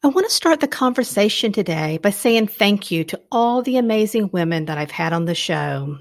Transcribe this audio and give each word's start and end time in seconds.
I 0.00 0.06
want 0.06 0.28
to 0.28 0.32
start 0.32 0.60
the 0.60 0.68
conversation 0.68 1.50
today 1.50 1.98
by 1.98 2.10
saying 2.10 2.46
thank 2.46 2.92
you 2.92 3.02
to 3.02 3.20
all 3.32 3.62
the 3.62 3.78
amazing 3.78 4.30
women 4.32 4.66
that 4.66 4.78
I've 4.78 4.92
had 4.92 5.12
on 5.12 5.24
the 5.24 5.34
show. 5.34 5.98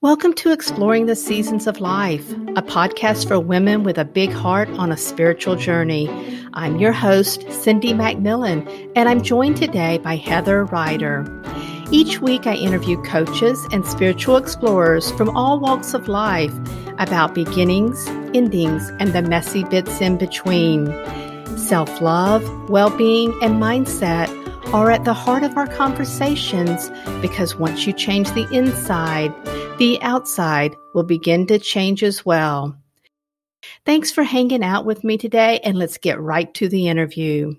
Welcome 0.00 0.32
to 0.34 0.50
Exploring 0.50 1.06
the 1.06 1.14
Seasons 1.14 1.68
of 1.68 1.80
Life, 1.80 2.28
a 2.28 2.62
podcast 2.62 3.28
for 3.28 3.38
women 3.38 3.84
with 3.84 3.98
a 3.98 4.04
big 4.04 4.32
heart 4.32 4.68
on 4.70 4.90
a 4.90 4.96
spiritual 4.96 5.54
journey. 5.54 6.08
I'm 6.54 6.80
your 6.80 6.90
host, 6.90 7.48
Cindy 7.52 7.92
McMillan, 7.92 8.92
and 8.96 9.08
I'm 9.08 9.22
joined 9.22 9.58
today 9.58 9.98
by 9.98 10.16
Heather 10.16 10.64
Rider. 10.64 11.24
Each 11.92 12.20
week, 12.20 12.48
I 12.48 12.54
interview 12.54 13.00
coaches 13.04 13.64
and 13.70 13.86
spiritual 13.86 14.36
explorers 14.36 15.12
from 15.12 15.30
all 15.36 15.60
walks 15.60 15.94
of 15.94 16.08
life 16.08 16.52
about 16.98 17.32
beginnings, 17.32 18.08
endings, 18.34 18.90
and 18.98 19.12
the 19.12 19.22
messy 19.22 19.62
bits 19.62 20.00
in 20.00 20.18
between. 20.18 20.92
Self 21.56 22.02
love, 22.02 22.68
well 22.68 22.90
being, 22.96 23.30
and 23.42 23.54
mindset 23.54 24.28
are 24.74 24.90
at 24.90 25.04
the 25.04 25.14
heart 25.14 25.42
of 25.42 25.56
our 25.56 25.66
conversations 25.66 26.90
because 27.22 27.56
once 27.56 27.86
you 27.86 27.92
change 27.94 28.30
the 28.32 28.46
inside, 28.52 29.32
the 29.78 29.98
outside 30.02 30.76
will 30.94 31.02
begin 31.02 31.46
to 31.46 31.58
change 31.58 32.02
as 32.02 32.26
well. 32.26 32.76
Thanks 33.86 34.12
for 34.12 34.22
hanging 34.22 34.62
out 34.62 34.84
with 34.84 35.02
me 35.02 35.16
today, 35.16 35.60
and 35.64 35.78
let's 35.78 35.96
get 35.96 36.20
right 36.20 36.52
to 36.54 36.68
the 36.68 36.88
interview. 36.88 37.54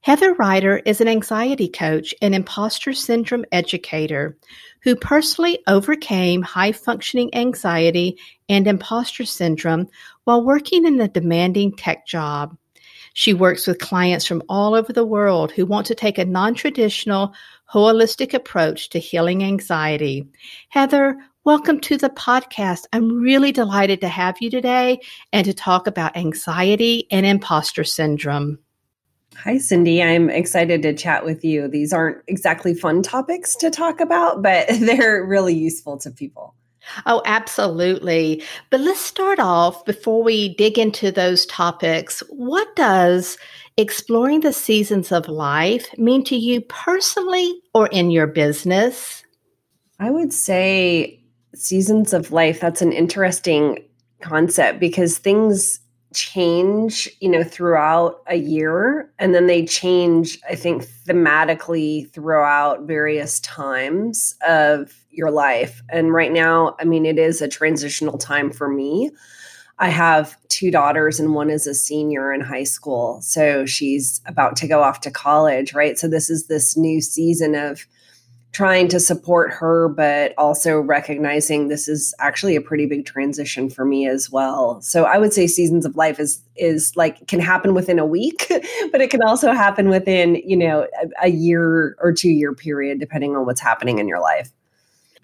Heather 0.00 0.34
Rider 0.34 0.76
is 0.86 1.00
an 1.00 1.08
anxiety 1.08 1.68
coach 1.68 2.14
and 2.22 2.32
imposter 2.32 2.92
syndrome 2.92 3.44
educator 3.50 4.38
who 4.84 4.94
personally 4.94 5.58
overcame 5.66 6.42
high 6.42 6.70
functioning 6.70 7.34
anxiety 7.34 8.18
and 8.48 8.68
imposter 8.68 9.24
syndrome 9.24 9.88
while 10.22 10.44
working 10.44 10.86
in 10.86 11.00
a 11.00 11.08
demanding 11.08 11.74
tech 11.74 12.06
job. 12.06 12.56
She 13.18 13.32
works 13.32 13.66
with 13.66 13.78
clients 13.78 14.26
from 14.26 14.42
all 14.46 14.74
over 14.74 14.92
the 14.92 15.06
world 15.06 15.50
who 15.50 15.64
want 15.64 15.86
to 15.86 15.94
take 15.94 16.18
a 16.18 16.26
non 16.26 16.52
traditional, 16.52 17.32
holistic 17.72 18.34
approach 18.34 18.90
to 18.90 18.98
healing 18.98 19.42
anxiety. 19.42 20.28
Heather, 20.68 21.16
welcome 21.42 21.80
to 21.80 21.96
the 21.96 22.10
podcast. 22.10 22.84
I'm 22.92 23.22
really 23.22 23.52
delighted 23.52 24.02
to 24.02 24.08
have 24.08 24.36
you 24.42 24.50
today 24.50 25.00
and 25.32 25.46
to 25.46 25.54
talk 25.54 25.86
about 25.86 26.14
anxiety 26.14 27.06
and 27.10 27.24
imposter 27.24 27.84
syndrome. 27.84 28.58
Hi, 29.36 29.56
Cindy. 29.56 30.02
I'm 30.02 30.28
excited 30.28 30.82
to 30.82 30.92
chat 30.92 31.24
with 31.24 31.42
you. 31.42 31.68
These 31.68 31.94
aren't 31.94 32.18
exactly 32.28 32.74
fun 32.74 33.02
topics 33.02 33.56
to 33.56 33.70
talk 33.70 34.02
about, 34.02 34.42
but 34.42 34.66
they're 34.80 35.24
really 35.24 35.54
useful 35.54 35.96
to 36.00 36.10
people. 36.10 36.54
Oh, 37.04 37.22
absolutely. 37.24 38.42
But 38.70 38.80
let's 38.80 39.00
start 39.00 39.38
off 39.38 39.84
before 39.84 40.22
we 40.22 40.54
dig 40.54 40.78
into 40.78 41.10
those 41.10 41.46
topics. 41.46 42.22
What 42.30 42.74
does 42.76 43.38
exploring 43.76 44.40
the 44.40 44.52
seasons 44.52 45.12
of 45.12 45.28
life 45.28 45.86
mean 45.98 46.24
to 46.24 46.36
you 46.36 46.60
personally 46.62 47.60
or 47.74 47.88
in 47.88 48.10
your 48.10 48.26
business? 48.26 49.24
I 49.98 50.10
would 50.10 50.32
say 50.32 51.22
seasons 51.54 52.12
of 52.12 52.32
life, 52.32 52.60
that's 52.60 52.82
an 52.82 52.92
interesting 52.92 53.84
concept 54.20 54.80
because 54.80 55.18
things 55.18 55.80
change, 56.16 57.08
you 57.20 57.28
know, 57.28 57.44
throughout 57.44 58.22
a 58.26 58.36
year 58.36 59.10
and 59.18 59.34
then 59.34 59.46
they 59.46 59.64
change 59.64 60.38
I 60.48 60.54
think 60.54 60.86
thematically 61.06 62.10
throughout 62.10 62.82
various 62.82 63.38
times 63.40 64.34
of 64.46 64.92
your 65.10 65.30
life. 65.30 65.82
And 65.88 66.12
right 66.12 66.32
now, 66.32 66.74
I 66.80 66.84
mean, 66.84 67.06
it 67.06 67.18
is 67.18 67.40
a 67.40 67.48
transitional 67.48 68.18
time 68.18 68.50
for 68.50 68.68
me. 68.68 69.10
I 69.78 69.90
have 69.90 70.36
two 70.48 70.70
daughters, 70.70 71.20
and 71.20 71.34
one 71.34 71.50
is 71.50 71.66
a 71.66 71.74
senior 71.74 72.32
in 72.32 72.40
high 72.40 72.64
school. 72.64 73.20
So 73.20 73.66
she's 73.66 74.22
about 74.26 74.56
to 74.56 74.66
go 74.66 74.82
off 74.82 75.00
to 75.00 75.10
college, 75.10 75.74
right? 75.74 75.98
So 75.98 76.08
this 76.08 76.30
is 76.30 76.46
this 76.46 76.76
new 76.78 77.02
season 77.02 77.54
of 77.54 77.86
trying 78.56 78.88
to 78.88 78.98
support 78.98 79.52
her, 79.52 79.86
but 79.86 80.32
also 80.38 80.80
recognizing 80.80 81.68
this 81.68 81.88
is 81.88 82.14
actually 82.20 82.56
a 82.56 82.60
pretty 82.62 82.86
big 82.86 83.04
transition 83.04 83.68
for 83.68 83.84
me 83.84 84.08
as 84.08 84.30
well. 84.30 84.80
So 84.80 85.04
I 85.04 85.18
would 85.18 85.34
say 85.34 85.46
seasons 85.46 85.84
of 85.84 85.94
life 85.94 86.18
is 86.18 86.40
is 86.56 86.96
like 86.96 87.26
can 87.26 87.38
happen 87.38 87.74
within 87.74 87.98
a 87.98 88.06
week, 88.06 88.46
but 88.92 89.02
it 89.02 89.10
can 89.10 89.20
also 89.20 89.52
happen 89.52 89.90
within, 89.90 90.36
you 90.36 90.56
know, 90.56 90.86
a, 91.02 91.26
a 91.26 91.28
year 91.28 91.98
or 92.00 92.14
two 92.14 92.30
year 92.30 92.54
period, 92.54 92.98
depending 92.98 93.36
on 93.36 93.44
what's 93.44 93.60
happening 93.60 93.98
in 93.98 94.08
your 94.08 94.20
life. 94.20 94.50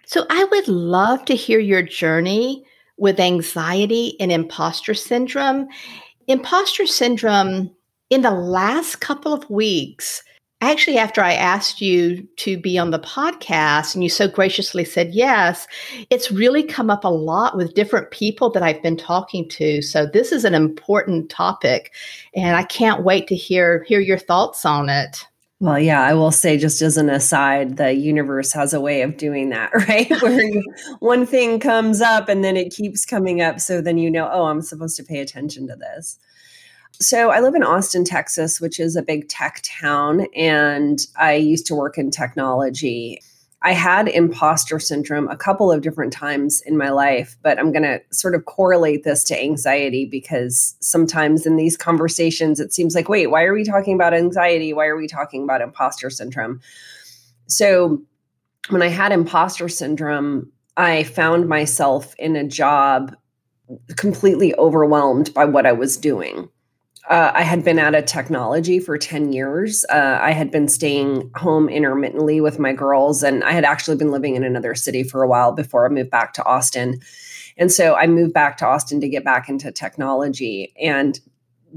So 0.04 0.26
I 0.28 0.44
would 0.44 0.68
love 0.68 1.24
to 1.24 1.34
hear 1.34 1.58
your 1.58 1.80
journey 1.80 2.66
with 2.98 3.18
anxiety 3.18 4.14
and 4.20 4.30
imposter 4.30 4.92
syndrome. 4.92 5.68
Imposter 6.26 6.86
syndrome, 6.86 7.70
in 8.10 8.20
the 8.20 8.30
last 8.30 9.00
couple 9.00 9.32
of 9.32 9.48
weeks, 9.48 10.22
actually, 10.70 10.98
after 10.98 11.20
I 11.22 11.34
asked 11.34 11.80
you 11.80 12.22
to 12.36 12.56
be 12.56 12.78
on 12.78 12.90
the 12.90 12.98
podcast 12.98 13.94
and 13.94 14.02
you 14.02 14.08
so 14.08 14.28
graciously 14.28 14.84
said 14.84 15.14
yes, 15.14 15.66
it's 16.10 16.30
really 16.30 16.62
come 16.62 16.90
up 16.90 17.04
a 17.04 17.08
lot 17.08 17.56
with 17.56 17.74
different 17.74 18.10
people 18.10 18.50
that 18.50 18.62
I've 18.62 18.82
been 18.82 18.96
talking 18.96 19.48
to. 19.50 19.82
So 19.82 20.06
this 20.06 20.32
is 20.32 20.44
an 20.44 20.54
important 20.54 21.30
topic, 21.30 21.92
and 22.34 22.56
I 22.56 22.62
can't 22.62 23.04
wait 23.04 23.26
to 23.28 23.34
hear 23.34 23.84
hear 23.84 24.00
your 24.00 24.18
thoughts 24.18 24.64
on 24.64 24.88
it. 24.88 25.26
Well, 25.62 25.78
yeah, 25.78 26.02
I 26.02 26.14
will 26.14 26.32
say 26.32 26.58
just 26.58 26.82
as 26.82 26.96
an 26.96 27.08
aside, 27.08 27.76
the 27.76 27.92
universe 27.92 28.52
has 28.52 28.74
a 28.74 28.80
way 28.80 29.02
of 29.02 29.16
doing 29.16 29.50
that, 29.50 29.70
right? 29.88 30.10
Where 30.20 30.50
one 30.98 31.24
thing 31.24 31.60
comes 31.60 32.00
up 32.00 32.28
and 32.28 32.42
then 32.42 32.56
it 32.56 32.74
keeps 32.74 33.04
coming 33.04 33.40
up. 33.40 33.60
So 33.60 33.80
then 33.80 33.96
you 33.96 34.10
know, 34.10 34.28
oh, 34.32 34.46
I'm 34.46 34.60
supposed 34.60 34.96
to 34.96 35.04
pay 35.04 35.20
attention 35.20 35.68
to 35.68 35.76
this. 35.76 36.18
So 37.02 37.30
I 37.30 37.40
live 37.40 37.56
in 37.56 37.64
Austin, 37.64 38.04
Texas, 38.04 38.60
which 38.60 38.78
is 38.78 38.94
a 38.94 39.02
big 39.02 39.28
tech 39.28 39.60
town. 39.64 40.28
And 40.36 41.04
I 41.18 41.34
used 41.34 41.66
to 41.66 41.74
work 41.74 41.98
in 41.98 42.12
technology. 42.12 43.20
I 43.62 43.72
had 43.72 44.06
imposter 44.06 44.78
syndrome 44.78 45.28
a 45.28 45.36
couple 45.36 45.72
of 45.72 45.82
different 45.82 46.12
times 46.12 46.62
in 46.64 46.76
my 46.76 46.90
life, 46.90 47.36
but 47.42 47.58
I'm 47.58 47.72
going 47.72 47.82
to 47.82 48.00
sort 48.12 48.36
of 48.36 48.44
correlate 48.44 49.02
this 49.02 49.24
to 49.24 49.40
anxiety 49.40 50.06
because 50.06 50.76
sometimes 50.78 51.44
in 51.44 51.56
these 51.56 51.76
conversations, 51.76 52.60
it 52.60 52.72
seems 52.72 52.94
like, 52.94 53.08
wait, 53.08 53.28
why 53.28 53.42
are 53.44 53.54
we 53.54 53.64
talking 53.64 53.94
about 53.94 54.14
anxiety? 54.14 54.72
Why 54.72 54.86
are 54.86 54.96
we 54.96 55.08
talking 55.08 55.42
about 55.42 55.60
imposter 55.60 56.08
syndrome? 56.08 56.60
So 57.48 58.00
when 58.68 58.82
I 58.82 58.88
had 58.88 59.10
imposter 59.10 59.68
syndrome, 59.68 60.52
I 60.76 61.02
found 61.02 61.48
myself 61.48 62.14
in 62.16 62.36
a 62.36 62.46
job 62.46 63.16
completely 63.96 64.54
overwhelmed 64.54 65.34
by 65.34 65.46
what 65.46 65.66
I 65.66 65.72
was 65.72 65.96
doing 65.96 66.48
uh, 67.08 67.32
I 67.34 67.42
had 67.42 67.64
been 67.64 67.78
out 67.78 67.94
of 67.94 68.04
technology 68.04 68.78
for 68.78 68.96
10 68.96 69.32
years. 69.32 69.84
Uh, 69.90 70.18
I 70.20 70.30
had 70.30 70.50
been 70.50 70.68
staying 70.68 71.30
home 71.34 71.68
intermittently 71.68 72.40
with 72.40 72.58
my 72.58 72.72
girls, 72.72 73.22
and 73.22 73.42
I 73.42 73.52
had 73.52 73.64
actually 73.64 73.96
been 73.96 74.12
living 74.12 74.36
in 74.36 74.44
another 74.44 74.74
city 74.74 75.02
for 75.02 75.22
a 75.22 75.28
while 75.28 75.52
before 75.52 75.84
I 75.84 75.88
moved 75.88 76.10
back 76.10 76.32
to 76.34 76.44
Austin. 76.44 77.00
And 77.56 77.72
so 77.72 77.94
I 77.94 78.06
moved 78.06 78.32
back 78.32 78.56
to 78.58 78.66
Austin 78.66 79.00
to 79.00 79.08
get 79.08 79.24
back 79.24 79.48
into 79.48 79.72
technology. 79.72 80.72
And 80.80 81.18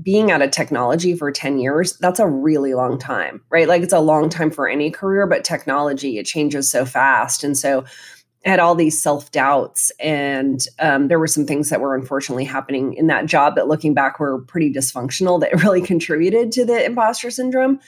being 0.02 0.30
out 0.30 0.42
of 0.42 0.52
technology 0.52 1.16
for 1.16 1.32
10 1.32 1.58
years, 1.58 1.98
that's 1.98 2.20
a 2.20 2.28
really 2.28 2.74
long 2.74 3.00
time, 3.00 3.42
right? 3.50 3.68
Like 3.68 3.82
it's 3.82 3.94
a 3.94 4.00
long 4.00 4.30
time 4.30 4.52
for 4.52 4.68
any 4.68 4.92
career, 4.92 5.26
but 5.26 5.44
technology, 5.44 6.18
it 6.18 6.26
changes 6.26 6.70
so 6.70 6.86
fast. 6.86 7.44
And 7.44 7.58
so 7.58 7.86
had 8.52 8.60
all 8.60 8.76
these 8.76 9.02
self 9.02 9.32
doubts, 9.32 9.92
and 10.00 10.66
um, 10.80 11.08
there 11.08 11.20
were 11.20 11.28
some 11.28 11.46
things 11.46 11.70
that 11.70 11.82
were 11.82 11.96
unfortunately 11.96 12.46
happening 12.46 12.94
in 12.94 13.08
that 13.08 13.26
job 13.26 13.56
that, 13.56 13.68
looking 13.68 13.94
back, 13.94 14.20
were 14.20 14.42
pretty 14.42 14.72
dysfunctional 14.72 15.40
that 15.42 15.54
really 15.64 15.82
contributed 15.82 16.52
to 16.54 16.66
the 16.66 16.86
imposter 16.86 17.32
syndrome. 17.32 17.80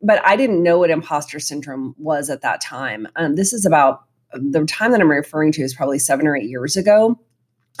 But 0.00 0.24
I 0.24 0.36
didn't 0.36 0.62
know 0.62 0.78
what 0.78 0.90
imposter 0.90 1.40
syndrome 1.40 1.94
was 1.98 2.30
at 2.30 2.42
that 2.42 2.60
time. 2.60 3.08
Um, 3.16 3.34
this 3.34 3.52
is 3.52 3.66
about 3.66 4.04
the 4.32 4.64
time 4.64 4.92
that 4.92 5.00
I'm 5.00 5.10
referring 5.10 5.52
to 5.52 5.62
is 5.62 5.74
probably 5.74 5.98
seven 5.98 6.26
or 6.26 6.36
eight 6.36 6.48
years 6.48 6.76
ago. 6.76 7.18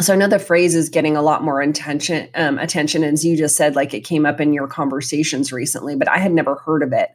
So 0.00 0.12
I 0.12 0.16
know 0.16 0.28
the 0.28 0.38
phrase 0.38 0.74
is 0.74 0.88
getting 0.88 1.16
a 1.16 1.22
lot 1.22 1.42
more 1.42 1.60
attention. 1.60 2.28
Um, 2.34 2.58
attention, 2.58 3.02
as 3.02 3.24
you 3.24 3.36
just 3.36 3.56
said, 3.56 3.74
like 3.74 3.94
it 3.94 4.00
came 4.00 4.26
up 4.26 4.40
in 4.40 4.52
your 4.52 4.68
conversations 4.68 5.52
recently, 5.52 5.96
but 5.96 6.08
I 6.08 6.18
had 6.18 6.32
never 6.32 6.54
heard 6.54 6.82
of 6.82 6.92
it. 6.92 7.10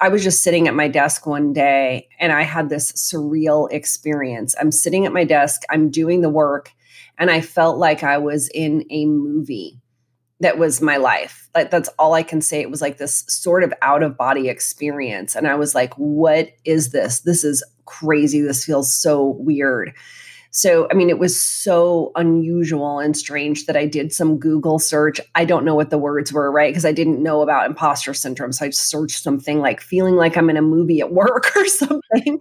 I 0.00 0.08
was 0.08 0.22
just 0.22 0.42
sitting 0.42 0.68
at 0.68 0.74
my 0.74 0.88
desk 0.88 1.26
one 1.26 1.52
day 1.52 2.08
and 2.18 2.32
I 2.32 2.42
had 2.42 2.68
this 2.68 2.92
surreal 2.92 3.70
experience. 3.72 4.54
I'm 4.60 4.72
sitting 4.72 5.06
at 5.06 5.12
my 5.12 5.24
desk, 5.24 5.62
I'm 5.70 5.90
doing 5.90 6.20
the 6.20 6.28
work, 6.28 6.72
and 7.18 7.30
I 7.30 7.40
felt 7.40 7.78
like 7.78 8.02
I 8.02 8.18
was 8.18 8.48
in 8.48 8.84
a 8.90 9.06
movie 9.06 9.80
that 10.40 10.58
was 10.58 10.82
my 10.82 10.98
life. 10.98 11.48
Like 11.54 11.70
that's 11.70 11.88
all 11.98 12.12
I 12.12 12.22
can 12.22 12.42
say. 12.42 12.60
It 12.60 12.70
was 12.70 12.82
like 12.82 12.98
this 12.98 13.24
sort 13.28 13.62
of 13.62 13.72
out 13.80 14.02
of 14.02 14.18
body 14.18 14.48
experience. 14.48 15.34
And 15.34 15.48
I 15.48 15.54
was 15.54 15.74
like, 15.74 15.94
what 15.94 16.50
is 16.64 16.90
this? 16.90 17.20
This 17.20 17.42
is 17.42 17.64
crazy. 17.86 18.42
This 18.42 18.64
feels 18.64 18.92
so 18.92 19.36
weird. 19.38 19.94
So, 20.56 20.88
I 20.90 20.94
mean, 20.94 21.10
it 21.10 21.18
was 21.18 21.38
so 21.38 22.12
unusual 22.16 22.98
and 22.98 23.14
strange 23.14 23.66
that 23.66 23.76
I 23.76 23.84
did 23.84 24.10
some 24.10 24.38
Google 24.38 24.78
search. 24.78 25.20
I 25.34 25.44
don't 25.44 25.66
know 25.66 25.74
what 25.74 25.90
the 25.90 25.98
words 25.98 26.32
were, 26.32 26.50
right? 26.50 26.70
Because 26.70 26.86
I 26.86 26.92
didn't 26.92 27.22
know 27.22 27.42
about 27.42 27.66
imposter 27.66 28.14
syndrome. 28.14 28.52
So 28.52 28.64
I 28.64 28.70
searched 28.70 29.22
something 29.22 29.60
like 29.60 29.82
feeling 29.82 30.16
like 30.16 30.34
I'm 30.34 30.48
in 30.48 30.56
a 30.56 30.62
movie 30.62 31.00
at 31.00 31.12
work 31.12 31.54
or 31.54 31.66
something. 31.66 32.40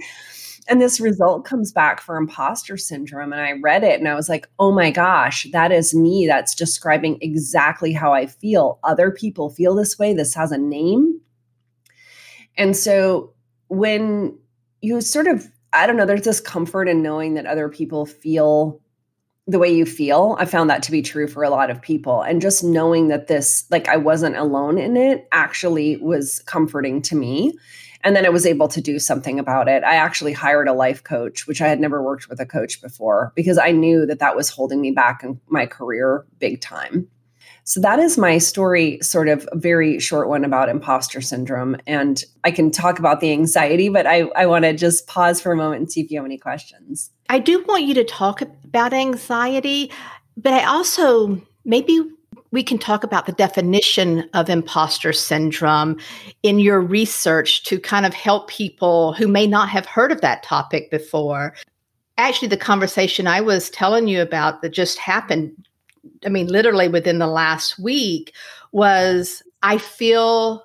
And 0.69 0.81
this 0.81 1.01
result 1.01 1.43
comes 1.43 1.73
back 1.73 1.99
for 1.99 2.15
imposter 2.15 2.77
syndrome. 2.77 3.33
And 3.33 3.41
I 3.41 3.51
read 3.61 3.83
it 3.83 3.99
and 3.99 4.07
I 4.07 4.15
was 4.15 4.29
like, 4.29 4.47
oh 4.59 4.71
my 4.71 4.91
gosh, 4.91 5.45
that 5.51 5.73
is 5.73 5.93
me. 5.93 6.25
That's 6.25 6.55
describing 6.55 7.17
exactly 7.19 7.91
how 7.91 8.13
I 8.13 8.27
feel. 8.27 8.79
Other 8.85 9.11
people 9.11 9.49
feel 9.49 9.75
this 9.75 9.99
way. 9.99 10.13
This 10.13 10.33
has 10.35 10.53
a 10.53 10.57
name. 10.57 11.19
And 12.57 12.77
so 12.77 13.33
when 13.67 14.39
you 14.79 15.01
sort 15.01 15.27
of, 15.27 15.49
I 15.75 15.87
don't 15.87 15.97
know, 15.97 16.05
there's 16.05 16.21
this 16.21 16.39
comfort 16.39 16.87
in 16.87 17.01
knowing 17.01 17.33
that 17.35 17.45
other 17.45 17.69
people 17.69 18.05
feel 18.05 18.81
the 19.47 19.59
way 19.59 19.71
you 19.71 19.85
feel. 19.85 20.35
I 20.39 20.45
found 20.45 20.69
that 20.69 20.81
to 20.83 20.91
be 20.91 21.01
true 21.01 21.27
for 21.27 21.43
a 21.43 21.49
lot 21.49 21.69
of 21.69 21.81
people. 21.81 22.21
And 22.21 22.41
just 22.41 22.63
knowing 22.63 23.09
that 23.09 23.27
this, 23.27 23.65
like 23.69 23.87
I 23.87 23.97
wasn't 23.97 24.37
alone 24.37 24.77
in 24.77 24.97
it, 24.97 25.27
actually 25.31 25.97
was 25.97 26.39
comforting 26.47 27.01
to 27.03 27.15
me. 27.15 27.53
And 28.03 28.15
then 28.15 28.25
I 28.25 28.29
was 28.29 28.45
able 28.45 28.67
to 28.67 28.81
do 28.81 28.99
something 28.99 29.39
about 29.39 29.67
it. 29.67 29.83
I 29.83 29.95
actually 29.95 30.33
hired 30.33 30.67
a 30.67 30.73
life 30.73 31.03
coach, 31.03 31.47
which 31.47 31.61
I 31.61 31.67
had 31.67 31.79
never 31.79 32.03
worked 32.03 32.29
with 32.29 32.39
a 32.39 32.45
coach 32.45 32.81
before 32.81 33.33
because 33.35 33.57
I 33.57 33.71
knew 33.71 34.05
that 34.05 34.19
that 34.19 34.35
was 34.35 34.49
holding 34.49 34.81
me 34.81 34.91
back 34.91 35.23
in 35.23 35.39
my 35.47 35.65
career 35.65 36.25
big 36.39 36.61
time. 36.61 37.07
So 37.67 37.81
that 37.81 37.97
is 37.97 38.15
my 38.15 38.37
story, 38.37 38.99
sort 39.01 39.27
of 39.27 39.49
a 39.51 39.57
very 39.57 39.99
short 39.99 40.29
one 40.29 40.45
about 40.45 40.69
imposter 40.69 41.19
syndrome. 41.19 41.75
And 41.87 42.23
I 42.43 42.51
can 42.51 42.69
talk 42.69 42.99
about 42.99 43.21
the 43.21 43.31
anxiety, 43.31 43.89
but 43.89 44.05
I, 44.05 44.21
I 44.35 44.45
want 44.45 44.65
to 44.65 44.73
just 44.73 45.07
pause 45.07 45.41
for 45.41 45.51
a 45.51 45.55
moment 45.55 45.79
and 45.79 45.91
see 45.91 46.01
if 46.01 46.11
you 46.11 46.19
have 46.19 46.25
any 46.25 46.37
questions. 46.37 47.09
I 47.27 47.39
do 47.39 47.63
want 47.67 47.85
you 47.85 47.95
to 47.95 48.03
talk 48.03 48.43
about 48.43 48.93
anxiety, 48.93 49.91
but 50.37 50.53
I 50.53 50.63
also 50.63 51.41
maybe 51.65 51.99
we 52.51 52.61
can 52.61 52.77
talk 52.77 53.03
about 53.03 53.25
the 53.25 53.31
definition 53.31 54.29
of 54.35 54.47
imposter 54.47 55.11
syndrome 55.11 55.97
in 56.43 56.59
your 56.59 56.79
research 56.79 57.63
to 57.63 57.79
kind 57.79 58.05
of 58.05 58.13
help 58.13 58.47
people 58.47 59.13
who 59.13 59.27
may 59.27 59.47
not 59.47 59.69
have 59.69 59.87
heard 59.87 60.11
of 60.11 60.21
that 60.21 60.43
topic 60.43 60.91
before. 60.91 61.55
Actually, 62.17 62.47
the 62.47 62.57
conversation 62.57 63.25
I 63.25 63.41
was 63.41 63.71
telling 63.71 64.07
you 64.07 64.21
about 64.21 64.61
that 64.61 64.69
just 64.69 64.99
happened 64.99 65.64
I 66.25 66.29
mean, 66.29 66.47
literally 66.47 66.87
within 66.87 67.19
the 67.19 67.27
last 67.27 67.79
week 67.79 68.33
was 68.71 69.41
I 69.63 69.77
feel 69.77 70.63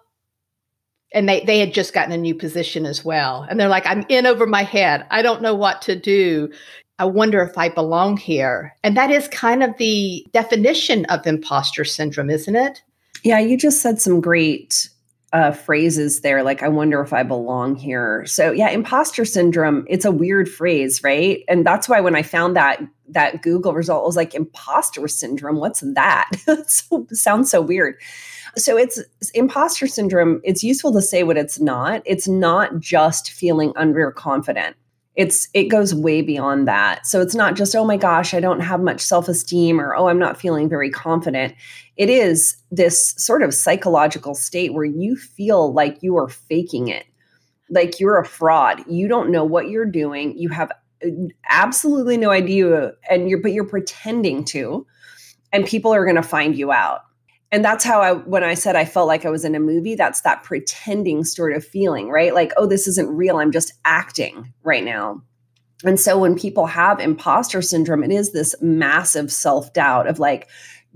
and 1.13 1.29
they 1.29 1.45
they 1.45 1.59
had 1.59 1.75
just 1.75 1.95
gotten 1.95 2.13
a 2.13 2.19
new 2.19 2.35
position 2.35 2.87
as 2.87 3.05
well. 3.05 3.47
And 3.49 3.59
they're 3.59 3.69
like 3.69 3.87
i'm 3.87 4.05
in 4.09 4.27
over 4.27 4.47
my 4.47 4.63
head. 4.63 5.07
I 5.11 5.23
don't 5.23 5.43
know 5.43 5.55
what 5.55 5.83
to 5.83 5.97
do. 5.97 6.51
I 6.99 7.07
wonder 7.07 7.43
if 7.43 7.57
i 7.57 7.69
belong 7.69 8.17
here. 8.17 8.77
And 8.85 8.97
that 8.97 9.11
is 9.11 9.27
kind 9.29 9.63
of 9.63 9.77
the 9.79 10.27
definition 10.33 11.07
of 11.07 11.27
imposter 11.27 11.85
syndrome 11.85 12.31
isn't 12.31 12.57
it? 12.57 12.83
Yeah 13.25 13.39
you 13.39 13.57
just 13.57 13.81
said 13.81 14.01
some 14.01 14.21
great 14.21 14.90
uh, 15.33 15.53
phrases 15.53 16.23
there 16.23 16.43
like 16.43 16.63
i 16.63 16.69
wonder 16.69 17.01
if 17.01 17.13
i 17.13 17.23
belong 17.23 17.77
here. 17.77 18.25
So 18.27 18.51
yeah 18.51 18.71
imposter 18.71 19.25
syndrome 19.25 19.87
it's 19.89 20.05
a 20.05 20.11
weird 20.11 20.49
phrase 20.49 21.03
right? 21.05 21.45
And 21.49 21.65
that's 21.65 21.89
why 21.89 22.01
when 22.01 22.17
i 22.17 22.23
found 22.23 22.57
that 22.57 22.81
that 23.09 23.43
google 23.43 23.73
result 23.73 24.05
was 24.05 24.17
like 24.17 24.35
imposter 24.35 25.07
syndrome? 25.09 25.57
What's 25.57 25.81
that? 25.81 26.31
So, 26.67 27.07
sounds 27.13 27.51
so 27.51 27.61
weird. 27.61 27.97
So 28.57 28.77
it's 28.77 29.01
imposter 29.35 29.87
syndrome 29.87 30.41
it's 30.45 30.63
useful 30.63 30.93
to 30.93 31.03
say 31.03 31.23
what 31.23 31.37
it's 31.37 31.61
not. 31.61 32.03
It's 32.05 32.27
not 32.29 32.81
just 32.81 33.31
feeling 33.31 33.73
underconfident 33.75 34.75
it's 35.17 35.49
it 35.55 35.65
goes 35.65 35.95
way 35.95 36.23
beyond 36.23 36.69
that. 36.69 37.07
So 37.07 37.21
it's 37.21 37.35
not 37.35 37.57
just 37.57 37.75
oh 37.75 37.85
my 37.85 37.97
gosh 37.97 38.33
i 38.33 38.41
don't 38.41 38.61
have 38.61 38.81
much 38.81 39.01
self-esteem 39.01 39.81
or 39.81 39.95
oh 39.95 40.09
i'm 40.09 40.19
not 40.19 40.41
feeling 40.41 40.69
very 40.69 40.91
confident. 40.91 41.55
It 41.97 42.09
is 42.09 42.57
this 42.71 43.15
sort 43.19 43.43
of 43.43 43.53
psychological 43.53 44.35
state 44.35 44.73
where 44.73 44.85
you 44.85 45.17
feel 45.17 45.73
like 45.73 46.03
you 46.03 46.17
are 46.17 46.29
faking 46.29 46.89
it. 46.89 47.05
Like 47.69 48.01
you're 48.01 48.19
a 48.19 48.25
fraud. 48.25 48.83
You 48.89 49.07
don't 49.07 49.31
know 49.31 49.45
what 49.45 49.69
you're 49.69 49.85
doing. 49.85 50.37
You 50.39 50.49
have 50.49 50.73
uh, 51.05 51.09
absolutely 51.51 52.17
no 52.17 52.31
idea 52.31 52.93
and 53.11 53.29
you're 53.29 53.43
but 53.43 53.53
you're 53.53 53.65
pretending 53.65 54.45
to 54.47 54.87
and 55.53 55.67
people 55.67 55.93
are 55.93 56.05
going 56.05 56.17
to 56.17 56.23
find 56.23 56.57
you 56.57 56.73
out 56.73 57.01
and 57.53 57.65
that's 57.65 57.85
how 57.85 58.01
I, 58.01 58.13
when 58.13 58.45
I 58.45 58.55
said 58.55 58.77
I 58.77 58.85
felt 58.85 59.09
like 59.09 59.25
I 59.25 59.31
was 59.31 59.45
in 59.45 59.57
a 59.57 59.61
movie, 59.61 59.97
that's 59.97 60.21
that 60.21 60.45
pretending 60.45 61.25
sort 61.25 61.53
of 61.53 61.65
feeling, 61.65 62.09
right? 62.09 62.33
Like, 62.33 62.53
oh, 62.57 62.67
this 62.67 62.87
isn't 62.87 63.09
real. 63.09 63.39
I'm 63.39 63.51
just 63.51 63.73
acting 63.85 64.53
right 64.63 64.85
now. 64.85 65.23
And 65.85 65.99
so 65.99 66.19
when 66.19 66.39
people 66.39 66.67
have 66.67 67.01
imposter 67.01 67.63
syndrome, 67.63 68.05
it 68.05 68.13
is 68.13 68.33
this 68.33 68.55
massive 68.61 69.33
self 69.33 69.73
doubt 69.73 70.07
of 70.07 70.19
like, 70.19 70.49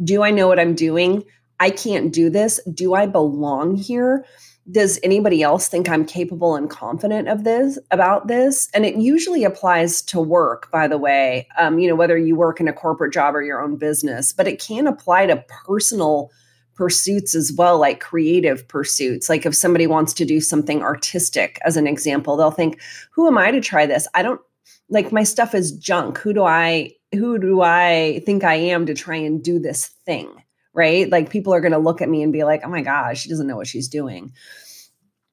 do 0.02 0.22
I 0.22 0.30
know 0.30 0.46
what 0.46 0.60
I'm 0.60 0.74
doing? 0.74 1.24
I 1.58 1.70
can't 1.70 2.12
do 2.12 2.30
this. 2.30 2.60
Do 2.72 2.94
I 2.94 3.06
belong 3.06 3.76
here? 3.76 4.24
Does 4.70 4.98
anybody 5.02 5.42
else 5.42 5.68
think 5.68 5.88
I'm 5.88 6.06
capable 6.06 6.56
and 6.56 6.70
confident 6.70 7.28
of 7.28 7.44
this 7.44 7.78
about 7.90 8.28
this? 8.28 8.68
And 8.74 8.86
it 8.86 8.96
usually 8.96 9.44
applies 9.44 10.02
to 10.02 10.20
work, 10.20 10.70
by 10.70 10.88
the 10.88 10.98
way, 10.98 11.48
um, 11.58 11.78
you 11.78 11.88
know, 11.88 11.94
whether 11.94 12.16
you 12.16 12.34
work 12.34 12.60
in 12.60 12.68
a 12.68 12.72
corporate 12.72 13.12
job 13.12 13.34
or 13.34 13.42
your 13.42 13.62
own 13.62 13.76
business, 13.76 14.32
but 14.32 14.48
it 14.48 14.60
can 14.60 14.86
apply 14.86 15.26
to 15.26 15.44
personal 15.66 16.30
pursuits 16.74 17.34
as 17.34 17.52
well, 17.52 17.78
like 17.78 18.00
creative 18.00 18.66
pursuits. 18.68 19.28
Like 19.28 19.46
if 19.46 19.54
somebody 19.54 19.86
wants 19.86 20.12
to 20.14 20.24
do 20.24 20.40
something 20.40 20.82
artistic, 20.82 21.58
as 21.64 21.76
an 21.76 21.86
example, 21.86 22.36
they'll 22.36 22.50
think, 22.50 22.80
who 23.12 23.26
am 23.26 23.38
I 23.38 23.50
to 23.50 23.60
try 23.60 23.86
this? 23.86 24.08
I 24.14 24.22
don't 24.22 24.40
like 24.88 25.12
my 25.12 25.22
stuff 25.22 25.54
is 25.54 25.72
junk. 25.72 26.18
Who 26.18 26.32
do 26.32 26.44
I 26.44 26.92
who 27.12 27.38
do 27.38 27.62
I 27.62 28.22
think 28.26 28.44
I 28.44 28.54
am 28.54 28.86
to 28.86 28.94
try 28.94 29.16
and 29.16 29.42
do 29.42 29.58
this 29.58 29.86
thing? 30.04 30.30
Right? 30.72 31.08
Like 31.08 31.30
people 31.30 31.54
are 31.54 31.60
going 31.60 31.72
to 31.72 31.78
look 31.78 32.02
at 32.02 32.08
me 32.08 32.22
and 32.22 32.32
be 32.32 32.44
like, 32.44 32.62
"Oh 32.64 32.68
my 32.68 32.82
gosh, 32.82 33.22
she 33.22 33.28
doesn't 33.28 33.46
know 33.46 33.56
what 33.56 33.68
she's 33.68 33.88
doing." 33.88 34.32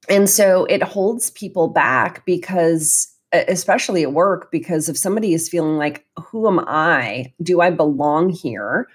And 0.09 0.29
so 0.29 0.65
it 0.65 0.83
holds 0.83 1.31
people 1.31 1.67
back 1.67 2.25
because 2.25 3.07
especially 3.33 4.03
at 4.03 4.13
work 4.13 4.51
because 4.51 4.89
if 4.89 4.97
somebody 4.97 5.33
is 5.33 5.49
feeling 5.49 5.77
like, 5.77 6.05
"Who 6.19 6.47
am 6.47 6.59
I? 6.67 7.33
Do 7.41 7.61
I 7.61 7.71
belong 7.71 8.29
here?" 8.29 8.87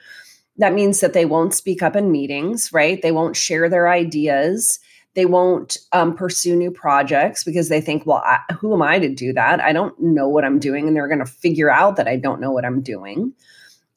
That 0.59 0.75
means 0.75 1.01
that 1.01 1.13
they 1.13 1.25
won't 1.25 1.55
speak 1.55 1.83
up 1.83 1.97
in 1.97 2.13
meetings, 2.13 2.73
right? 2.73 3.01
They 3.03 3.13
won't 3.13 3.37
share 3.37 3.69
their 3.69 3.89
ideas. 3.89 4.79
They 5.15 5.27
won't 5.27 5.77
um, 5.93 6.15
pursue 6.15 6.57
new 6.57 6.71
projects 6.71 7.45
because 7.45 7.69
they 7.69 7.81
think, 7.81 8.05
well, 8.07 8.23
I, 8.25 8.41
who 8.59 8.75
am 8.75 8.83
I 8.83 8.99
to 8.99 9.09
do 9.09 9.33
that? 9.33 9.61
I 9.61 9.73
don't 9.73 9.99
know 10.01 10.29
what 10.29 10.45
I'm 10.45 10.59
doing. 10.59 10.87
And 10.87 10.97
they're 10.97 11.09
going 11.09 11.21
to 11.21 11.27
figure 11.27 11.71
out 11.71 11.97
that 11.97 12.09
I 12.09 12.17
don't 12.17 12.41
know 12.41 12.51
what 12.51 12.65
I'm 12.65 12.81
doing. 12.81 13.33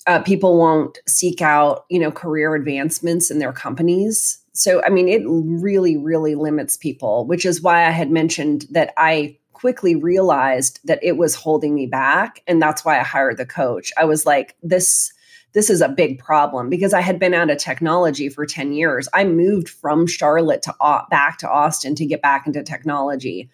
Uh, 0.08 0.22
people 0.22 0.58
won't 0.58 0.98
seek 1.08 1.42
out, 1.42 1.86
you 1.90 2.00
know, 2.00 2.12
career 2.12 2.56
advancements 2.56 3.30
in 3.30 3.40
their 3.40 3.52
companies. 3.52 4.40
So, 4.54 4.82
I 4.84 4.90
mean, 4.90 5.08
it 5.08 5.22
really, 5.26 5.98
really 5.98 6.36
limits 6.36 6.78
people, 6.78 7.26
which 7.26 7.46
is 7.46 7.62
why 7.62 7.86
I 7.86 7.92
had 7.92 8.10
mentioned 8.10 8.66
that 8.72 8.94
I 8.98 9.38
quickly 9.54 9.96
realized 9.96 10.80
that 10.86 11.00
it 11.04 11.18
was 11.18 11.36
holding 11.36 11.76
me 11.76 11.86
back. 11.86 12.42
And 12.48 12.62
that's 12.62 12.86
why 12.86 12.98
I 12.98 13.04
hired 13.04 13.38
the 13.38 13.46
coach. 13.46 13.92
I 13.98 14.06
was 14.06 14.26
like, 14.26 14.56
this 14.64 15.12
this 15.54 15.70
is 15.70 15.82
a 15.82 15.90
big 15.90 16.20
problem 16.20 16.70
because 16.70 16.94
I 16.94 17.02
had 17.02 17.20
been 17.20 17.34
out 17.34 17.50
of 17.50 17.58
technology 17.58 18.30
for 18.30 18.46
10 18.46 18.74
years. 18.74 19.08
I 19.14 19.24
moved 19.24 19.70
from 19.70 20.08
Charlotte 20.08 20.62
to 20.64 20.76
back 21.10 21.38
to 21.40 21.50
Austin 21.50 21.96
to 21.96 22.06
get 22.06 22.22
back 22.22 22.46
into 22.46 22.64
technology. 22.64 23.50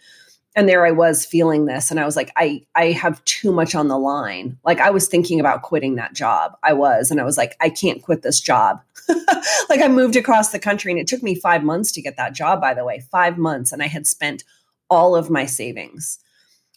And 0.58 0.70
there 0.70 0.86
I 0.86 0.91
was 0.91 1.25
feeling 1.25 1.65
this 1.65 1.91
and 1.91 2.00
I 2.00 2.05
was 2.05 2.15
like 2.15 2.31
I 2.38 2.62
I 2.75 2.91
have 2.91 3.24
too 3.25 3.51
much 3.51 3.75
on 3.75 3.88
the 3.88 3.98
line. 3.98 4.58
Like 4.63 4.79
I 4.79 4.89
was 4.89 5.08
thinking 5.08 5.39
about 5.39 5.63
quitting 5.63 5.96
that 5.96 6.13
job. 6.13 6.53
I 6.63 6.74
was 6.74 7.12
and 7.12 7.20
I 7.20 7.25
was 7.25 7.38
like 7.38 7.55
I 7.60 7.70
can't 7.70 8.01
quit 8.01 8.22
this 8.22 8.39
job. 8.39 8.81
like 9.70 9.81
I 9.81 9.88
moved 9.88 10.15
across 10.15 10.51
the 10.51 10.60
country 10.60 10.91
and 10.91 11.00
it 11.00 11.08
took 11.08 11.22
me 11.24 11.36
5 11.36 11.63
months 11.63 11.91
to 11.93 12.01
get 12.01 12.17
that 12.17 12.34
job 12.34 12.62
by 12.62 12.74
the 12.74 12.86
way. 12.86 13.03
5 13.12 13.38
months 13.38 13.72
and 13.72 13.84
I 13.84 13.88
had 13.88 14.08
spent 14.08 14.43
all 14.89 15.15
of 15.15 15.29
my 15.29 15.46
savings 15.46 16.20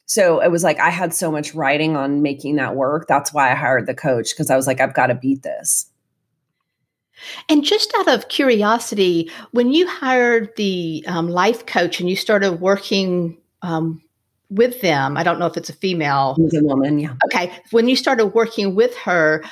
so 0.08 0.40
it 0.40 0.50
was 0.50 0.64
like 0.64 0.80
I 0.80 0.88
had 0.88 1.14
so 1.14 1.30
much 1.30 1.54
writing 1.54 1.94
on 1.94 2.22
making 2.22 2.56
that 2.56 2.74
work. 2.74 3.06
That's 3.06 3.32
why 3.32 3.52
I 3.52 3.54
hired 3.54 3.86
the 3.86 3.94
coach 3.94 4.30
because 4.30 4.50
I 4.50 4.56
was 4.56 4.66
like, 4.66 4.80
I've 4.80 4.94
got 4.94 5.08
to 5.08 5.14
beat 5.14 5.42
this. 5.42 5.86
And 7.48 7.62
just 7.62 7.92
out 7.98 8.08
of 8.08 8.28
curiosity, 8.28 9.30
when 9.50 9.72
you 9.72 9.86
hired 9.86 10.54
the 10.56 11.04
um, 11.06 11.28
life 11.28 11.66
coach 11.66 12.00
and 12.00 12.08
you 12.08 12.16
started 12.16 12.54
working 12.54 13.36
um, 13.60 14.00
with 14.48 14.80
them, 14.80 15.16
I 15.18 15.24
don't 15.24 15.38
know 15.38 15.46
if 15.46 15.56
it's 15.58 15.68
a 15.68 15.74
female. 15.74 16.36
It's 16.38 16.56
a 16.56 16.64
woman, 16.64 16.98
yeah. 16.98 17.14
Okay. 17.26 17.52
When 17.70 17.86
you 17.86 17.96
started 17.96 18.28
working 18.28 18.74
with 18.74 18.96
her, 18.98 19.44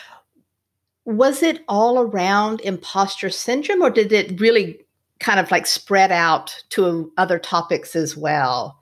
was 1.05 1.43
it 1.43 1.65
all 1.69 1.99
around 1.99 2.61
imposter 2.63 3.29
syndrome 3.29 3.83
or 3.83 3.91
did 3.91 4.11
it 4.11 4.41
really 4.41 4.81
kind 5.21 5.39
of 5.39 5.51
like 5.51 5.67
spread 5.67 6.13
out 6.13 6.57
to 6.71 7.13
other 7.19 7.39
topics 7.39 7.95
as 7.95 8.17
well? 8.17 8.81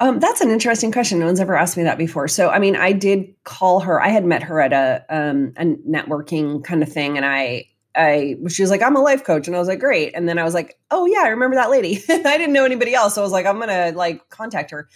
Um, 0.00 0.20
that's 0.20 0.40
an 0.40 0.50
interesting 0.50 0.92
question. 0.92 1.18
No 1.18 1.26
one's 1.26 1.40
ever 1.40 1.56
asked 1.56 1.76
me 1.76 1.82
that 1.82 1.98
before. 1.98 2.28
So, 2.28 2.50
I 2.50 2.58
mean, 2.58 2.76
I 2.76 2.92
did 2.92 3.34
call 3.44 3.80
her. 3.80 4.00
I 4.00 4.08
had 4.08 4.24
met 4.24 4.44
her 4.44 4.60
at 4.60 4.72
a 4.72 5.04
um, 5.08 5.52
a 5.56 5.64
networking 5.64 6.62
kind 6.62 6.82
of 6.82 6.92
thing, 6.92 7.16
and 7.16 7.26
I, 7.26 7.66
I, 7.96 8.36
she 8.48 8.62
was 8.62 8.70
like, 8.70 8.82
"I'm 8.82 8.96
a 8.96 9.00
life 9.00 9.24
coach," 9.24 9.48
and 9.48 9.56
I 9.56 9.58
was 9.58 9.66
like, 9.66 9.80
"Great." 9.80 10.12
And 10.14 10.28
then 10.28 10.38
I 10.38 10.44
was 10.44 10.54
like, 10.54 10.78
"Oh 10.92 11.04
yeah, 11.06 11.22
I 11.24 11.28
remember 11.28 11.56
that 11.56 11.70
lady." 11.70 12.02
I 12.08 12.38
didn't 12.38 12.52
know 12.52 12.64
anybody 12.64 12.94
else, 12.94 13.16
so 13.16 13.22
I 13.22 13.24
was 13.24 13.32
like, 13.32 13.46
"I'm 13.46 13.58
gonna 13.58 13.92
like 13.94 14.28
contact 14.28 14.70
her." 14.70 14.88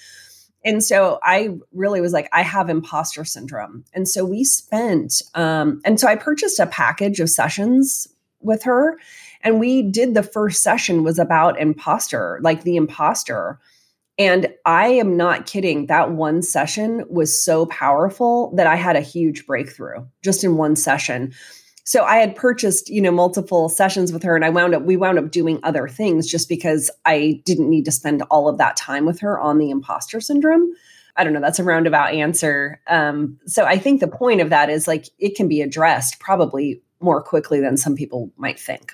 And 0.64 0.85
so 0.85 1.18
I 1.25 1.56
really 1.73 2.00
was 2.00 2.12
like, 2.12 2.28
I 2.32 2.42
have 2.42 2.71
imposter 2.71 3.25
syndrome, 3.25 3.85
and 3.92 4.09
so 4.09 4.25
we 4.25 4.44
spent, 4.44 5.21
um, 5.35 5.80
and 5.85 5.99
so 5.99 6.06
I 6.06 6.14
purchased 6.14 6.61
a 6.61 6.66
package 6.66 7.18
of 7.18 7.28
sessions 7.28 8.06
with 8.40 8.62
her, 8.62 8.97
and 9.40 9.59
we 9.59 9.82
did 9.82 10.14
the 10.14 10.23
first 10.23 10.62
session 10.62 11.02
was 11.02 11.18
about 11.18 11.59
imposter, 11.61 12.38
like 12.42 12.62
the 12.62 12.76
imposter 12.76 13.59
And 14.19 14.49
I 14.66 14.88
am 14.88 15.16
not 15.16 15.47
kidding. 15.47 15.87
That 15.87 16.12
one 16.12 16.42
session 16.42 17.04
was 17.09 17.42
so 17.42 17.66
powerful 17.66 18.54
that 18.57 18.66
I 18.66 18.76
had 18.76 18.97
a 18.97 19.00
huge 19.00 19.47
breakthrough 19.47 20.04
just 20.23 20.45
in 20.45 20.57
one 20.57 20.76
session. 20.76 21.33
So 21.85 22.04
I 22.04 22.16
had 22.16 22.37
purchased, 22.37 22.88
you 22.88 23.00
know, 23.00 23.11
multiple 23.11 23.69
sessions 23.69 24.12
with 24.12 24.23
her 24.23 24.37
and 24.37 24.45
I 24.45 24.50
wound 24.50 24.75
up 24.75 24.83
we 24.83 24.97
wound 24.97 25.19
up 25.19 25.31
doing 25.31 25.59
other 25.62 25.88
things 25.88 26.31
just 26.31 26.49
because 26.49 26.90
I 27.04 27.42
didn't 27.45 27.71
need 27.71 27.85
to 27.87 27.92
spend 27.92 28.23
all 28.31 28.49
of 28.49 28.59
that 28.59 28.76
time 28.76 29.04
with 29.04 29.19
her 29.21 29.40
on 29.40 29.59
the 29.59 29.71
imposter 29.71 30.21
syndrome. 30.21 30.73
I 31.16 31.25
don't 31.25 31.33
know, 31.33 31.40
that's 31.40 31.59
a 31.59 31.64
roundabout 31.64 32.14
answer. 32.14 32.81
Um, 32.87 33.38
so 33.47 33.64
I 33.64 33.78
think 33.78 34.00
the 34.00 34.09
point 34.09 34.40
of 34.40 34.50
that 34.50 34.71
is 34.71 34.87
like 34.87 35.09
it 35.19 35.35
can 35.35 35.49
be 35.49 35.61
addressed 35.61 36.21
probably 36.21 36.83
more 37.00 37.23
quickly 37.23 37.61
than 37.61 37.76
some 37.76 37.97
people 37.97 38.31
might 38.37 38.61
think. 38.61 38.92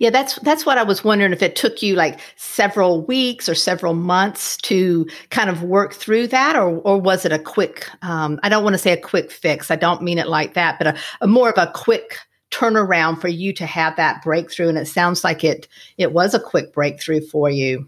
Yeah, 0.00 0.08
that's 0.08 0.36
that's 0.36 0.64
what 0.64 0.78
I 0.78 0.82
was 0.82 1.04
wondering 1.04 1.34
if 1.34 1.42
it 1.42 1.56
took 1.56 1.82
you 1.82 1.94
like 1.94 2.20
several 2.36 3.02
weeks 3.02 3.50
or 3.50 3.54
several 3.54 3.92
months 3.92 4.56
to 4.62 5.06
kind 5.28 5.50
of 5.50 5.62
work 5.62 5.92
through 5.92 6.28
that, 6.28 6.56
or 6.56 6.78
or 6.78 6.98
was 6.98 7.26
it 7.26 7.32
a 7.32 7.38
quick? 7.38 7.86
Um, 8.00 8.40
I 8.42 8.48
don't 8.48 8.64
want 8.64 8.72
to 8.72 8.78
say 8.78 8.92
a 8.92 9.00
quick 9.00 9.30
fix. 9.30 9.70
I 9.70 9.76
don't 9.76 10.00
mean 10.00 10.16
it 10.16 10.26
like 10.26 10.54
that, 10.54 10.78
but 10.78 10.86
a, 10.86 10.96
a 11.20 11.26
more 11.26 11.50
of 11.50 11.58
a 11.58 11.70
quick 11.74 12.16
turnaround 12.50 13.20
for 13.20 13.28
you 13.28 13.52
to 13.52 13.66
have 13.66 13.94
that 13.96 14.24
breakthrough. 14.24 14.70
And 14.70 14.78
it 14.78 14.88
sounds 14.88 15.22
like 15.22 15.44
it 15.44 15.68
it 15.98 16.12
was 16.12 16.32
a 16.32 16.40
quick 16.40 16.72
breakthrough 16.72 17.20
for 17.20 17.50
you. 17.50 17.86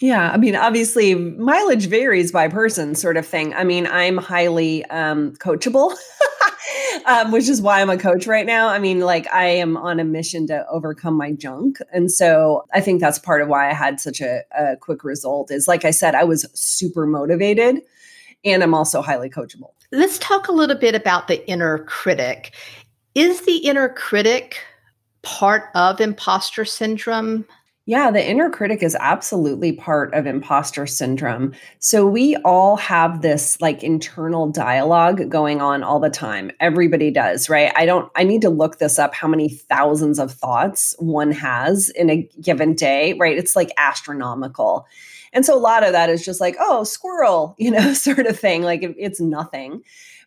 Yeah, 0.00 0.30
I 0.30 0.36
mean, 0.36 0.54
obviously, 0.54 1.14
mileage 1.14 1.86
varies 1.86 2.30
by 2.30 2.48
person, 2.48 2.94
sort 2.94 3.16
of 3.16 3.26
thing. 3.26 3.54
I 3.54 3.64
mean, 3.64 3.86
I'm 3.86 4.18
highly 4.18 4.84
um, 4.86 5.32
coachable. 5.36 5.96
um, 7.06 7.30
which 7.32 7.48
is 7.48 7.60
why 7.60 7.80
I'm 7.80 7.90
a 7.90 7.98
coach 7.98 8.26
right 8.26 8.46
now. 8.46 8.68
I 8.68 8.78
mean, 8.78 9.00
like 9.00 9.26
I 9.32 9.46
am 9.46 9.76
on 9.76 10.00
a 10.00 10.04
mission 10.04 10.46
to 10.48 10.66
overcome 10.68 11.14
my 11.14 11.32
junk. 11.32 11.78
And 11.92 12.10
so 12.10 12.64
I 12.72 12.80
think 12.80 13.00
that's 13.00 13.18
part 13.18 13.42
of 13.42 13.48
why 13.48 13.70
I 13.70 13.74
had 13.74 14.00
such 14.00 14.20
a, 14.20 14.42
a 14.56 14.76
quick 14.76 15.04
result 15.04 15.50
is 15.50 15.68
like 15.68 15.84
I 15.84 15.90
said, 15.90 16.14
I 16.14 16.24
was 16.24 16.48
super 16.54 17.06
motivated 17.06 17.82
and 18.44 18.62
I'm 18.62 18.74
also 18.74 19.02
highly 19.02 19.30
coachable. 19.30 19.72
Let's 19.92 20.18
talk 20.18 20.48
a 20.48 20.52
little 20.52 20.76
bit 20.76 20.94
about 20.94 21.28
the 21.28 21.46
inner 21.48 21.78
critic. 21.84 22.54
Is 23.14 23.42
the 23.42 23.56
inner 23.56 23.88
critic 23.88 24.58
part 25.22 25.70
of 25.74 26.00
imposter 26.00 26.64
syndrome? 26.64 27.46
Yeah, 27.88 28.10
the 28.10 28.22
inner 28.22 28.50
critic 28.50 28.82
is 28.82 28.94
absolutely 29.00 29.72
part 29.72 30.12
of 30.12 30.26
imposter 30.26 30.86
syndrome. 30.86 31.54
So 31.78 32.06
we 32.06 32.36
all 32.44 32.76
have 32.76 33.22
this 33.22 33.58
like 33.62 33.82
internal 33.82 34.50
dialogue 34.50 35.30
going 35.30 35.62
on 35.62 35.82
all 35.82 35.98
the 35.98 36.10
time. 36.10 36.50
Everybody 36.60 37.10
does, 37.10 37.48
right? 37.48 37.72
I 37.76 37.86
don't 37.86 38.12
I 38.14 38.24
need 38.24 38.42
to 38.42 38.50
look 38.50 38.76
this 38.76 38.98
up 38.98 39.14
how 39.14 39.26
many 39.26 39.48
thousands 39.48 40.18
of 40.18 40.30
thoughts 40.30 40.94
one 40.98 41.30
has 41.30 41.88
in 41.88 42.10
a 42.10 42.28
given 42.42 42.74
day, 42.74 43.14
right? 43.14 43.38
It's 43.38 43.56
like 43.56 43.70
astronomical. 43.78 44.86
And 45.32 45.46
so 45.46 45.56
a 45.56 45.58
lot 45.58 45.82
of 45.82 45.92
that 45.92 46.10
is 46.10 46.22
just 46.22 46.42
like, 46.42 46.56
oh, 46.60 46.84
squirrel, 46.84 47.54
you 47.58 47.70
know, 47.70 47.94
sort 47.94 48.26
of 48.26 48.38
thing. 48.38 48.60
Like 48.60 48.80
it's 48.82 49.18
nothing. 49.18 49.82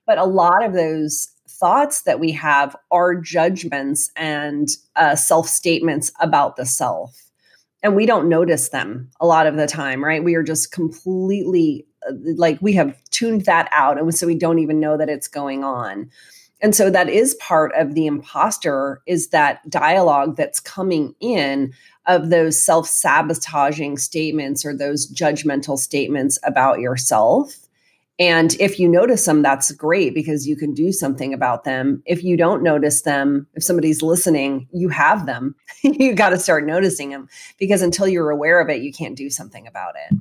But 0.08 0.18
a 0.18 0.26
lot 0.26 0.66
of 0.66 0.74
those 0.74 1.30
thoughts 1.48 2.02
that 2.04 2.20
we 2.20 2.32
have 2.32 2.76
are 2.90 3.14
judgments 3.14 4.10
and 4.16 4.68
uh, 4.96 5.16
self 5.16 5.48
statements 5.48 6.12
about 6.20 6.56
the 6.56 6.66
self 6.66 7.31
and 7.84 7.96
we 7.96 8.06
don't 8.06 8.30
notice 8.30 8.70
them 8.70 9.10
a 9.20 9.26
lot 9.26 9.48
of 9.48 9.56
the 9.56 9.68
time, 9.68 10.04
right? 10.04 10.24
We 10.24 10.36
are 10.36 10.44
just 10.44 10.72
completely 10.72 11.86
uh, 12.08 12.14
like 12.36 12.60
we 12.62 12.74
have 12.74 12.96
tuned 13.12 13.46
that 13.46 13.70
out. 13.72 14.00
And 14.00 14.14
so 14.14 14.28
we 14.28 14.36
don't 14.36 14.60
even 14.60 14.80
know 14.80 14.98
that 14.98 15.10
it's 15.10 15.28
going 15.28 15.64
on. 15.64 16.10
And 16.62 16.76
so 16.76 16.90
that 16.92 17.10
is 17.10 17.34
part 17.36 17.72
of 17.76 17.96
the 17.96 18.06
imposter 18.06 19.02
is 19.08 19.30
that 19.30 19.68
dialogue 19.70 20.36
that's 20.36 20.60
coming 20.60 21.16
in 21.20 21.74
of 22.06 22.30
those 22.30 22.64
self-sabotaging 22.64 23.98
statements 23.98 24.64
or 24.66 24.76
those 24.76 25.12
judgmental 25.12 25.78
statements 25.78 26.38
about 26.44 26.80
yourself 26.80 27.68
and 28.22 28.56
if 28.60 28.80
you 28.80 28.88
notice 28.88 29.26
them, 29.26 29.42
that's 29.42 29.72
great 29.72 30.14
because 30.14 30.48
you 30.48 30.56
can 30.56 30.76
do 30.76 30.92
something 30.92 31.34
about 31.34 31.64
them. 31.64 32.04
If 32.06 32.24
you 32.24 32.38
don't 32.38 32.62
notice 32.62 33.02
them, 33.02 33.48
if 33.56 33.64
somebody's 33.64 34.04
listening, 34.04 34.68
you 34.72 34.90
have 34.90 35.26
them. 35.26 35.56
you 35.82 36.14
got 36.14 36.30
to 36.30 36.38
start 36.38 36.68
noticing 36.68 37.10
them 37.10 37.28
because 37.58 37.82
until 37.82 38.08
you're 38.08 38.30
aware 38.30 38.62
of 38.62 38.70
it, 38.70 38.84
you 38.84 38.94
can't 38.94 39.18
do 39.18 39.32
something 39.32 39.66
about 39.66 39.96
it. 40.08 40.20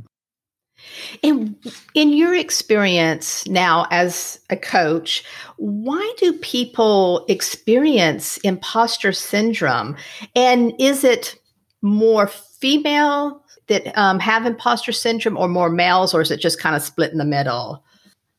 And 1.23 1.55
in 1.93 2.15
your 2.15 2.35
experience 2.35 3.47
now 3.47 3.87
as 3.91 4.41
a 4.49 4.57
coach, 4.57 5.23
why 5.59 6.15
do 6.17 6.33
people 6.39 7.27
experience 7.29 8.39
imposter 8.39 9.13
syndrome? 9.13 9.95
And 10.35 10.73
is 10.79 11.05
it 11.05 11.39
more 11.83 12.29
female 12.29 13.45
that 13.67 13.93
um, 13.95 14.19
have 14.21 14.47
imposter 14.47 14.91
syndrome 14.91 15.37
or 15.37 15.49
more 15.49 15.69
males, 15.69 16.15
or 16.15 16.23
is 16.23 16.31
it 16.31 16.41
just 16.41 16.59
kind 16.59 16.75
of 16.75 16.81
split 16.81 17.13
in 17.13 17.19
the 17.19 17.27
middle? 17.27 17.85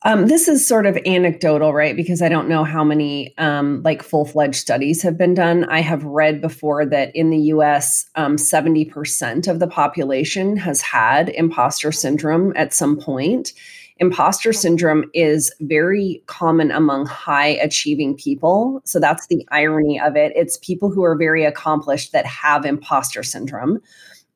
Um, 0.03 0.27
this 0.27 0.48
is 0.48 0.67
sort 0.67 0.88
of 0.88 0.98
anecdotal, 1.05 1.74
right? 1.74 1.96
Because 1.96 2.24
I 2.24 2.29
don't 2.29 2.50
know 2.50 2.63
how 2.63 2.84
many 2.84 3.38
um, 3.38 3.84
like 3.84 4.01
full 4.01 4.25
fledged 4.25 4.55
studies 4.55 5.03
have 5.03 5.15
been 5.15 5.36
done. 5.36 5.65
I 5.65 5.81
have 5.81 6.03
read 6.03 6.41
before 6.41 6.88
that 6.88 7.15
in 7.15 7.29
the 7.29 7.38
US, 7.38 8.08
um, 8.15 8.36
70% 8.36 9.48
of 9.48 9.60
the 9.60 9.67
population 9.67 10.58
has 10.58 10.81
had 10.81 11.29
imposter 11.29 11.91
syndrome 11.91 12.51
at 12.55 12.74
some 12.74 13.00
point. 13.00 13.53
Imposter 13.98 14.51
syndrome 14.51 15.05
is 15.13 15.53
very 15.62 16.24
common 16.25 16.72
among 16.72 17.05
high 17.05 17.50
achieving 17.50 18.17
people. 18.17 18.81
So 18.84 19.00
that's 19.00 19.27
the 19.27 19.48
irony 19.51 20.00
of 20.00 20.15
it. 20.15 20.34
It's 20.36 20.58
people 20.58 20.89
who 20.89 21.03
are 21.03 21.15
very 21.15 21.46
accomplished 21.46 22.12
that 22.12 22.25
have 22.25 22.65
imposter 22.65 23.22
syndrome. 23.22 23.79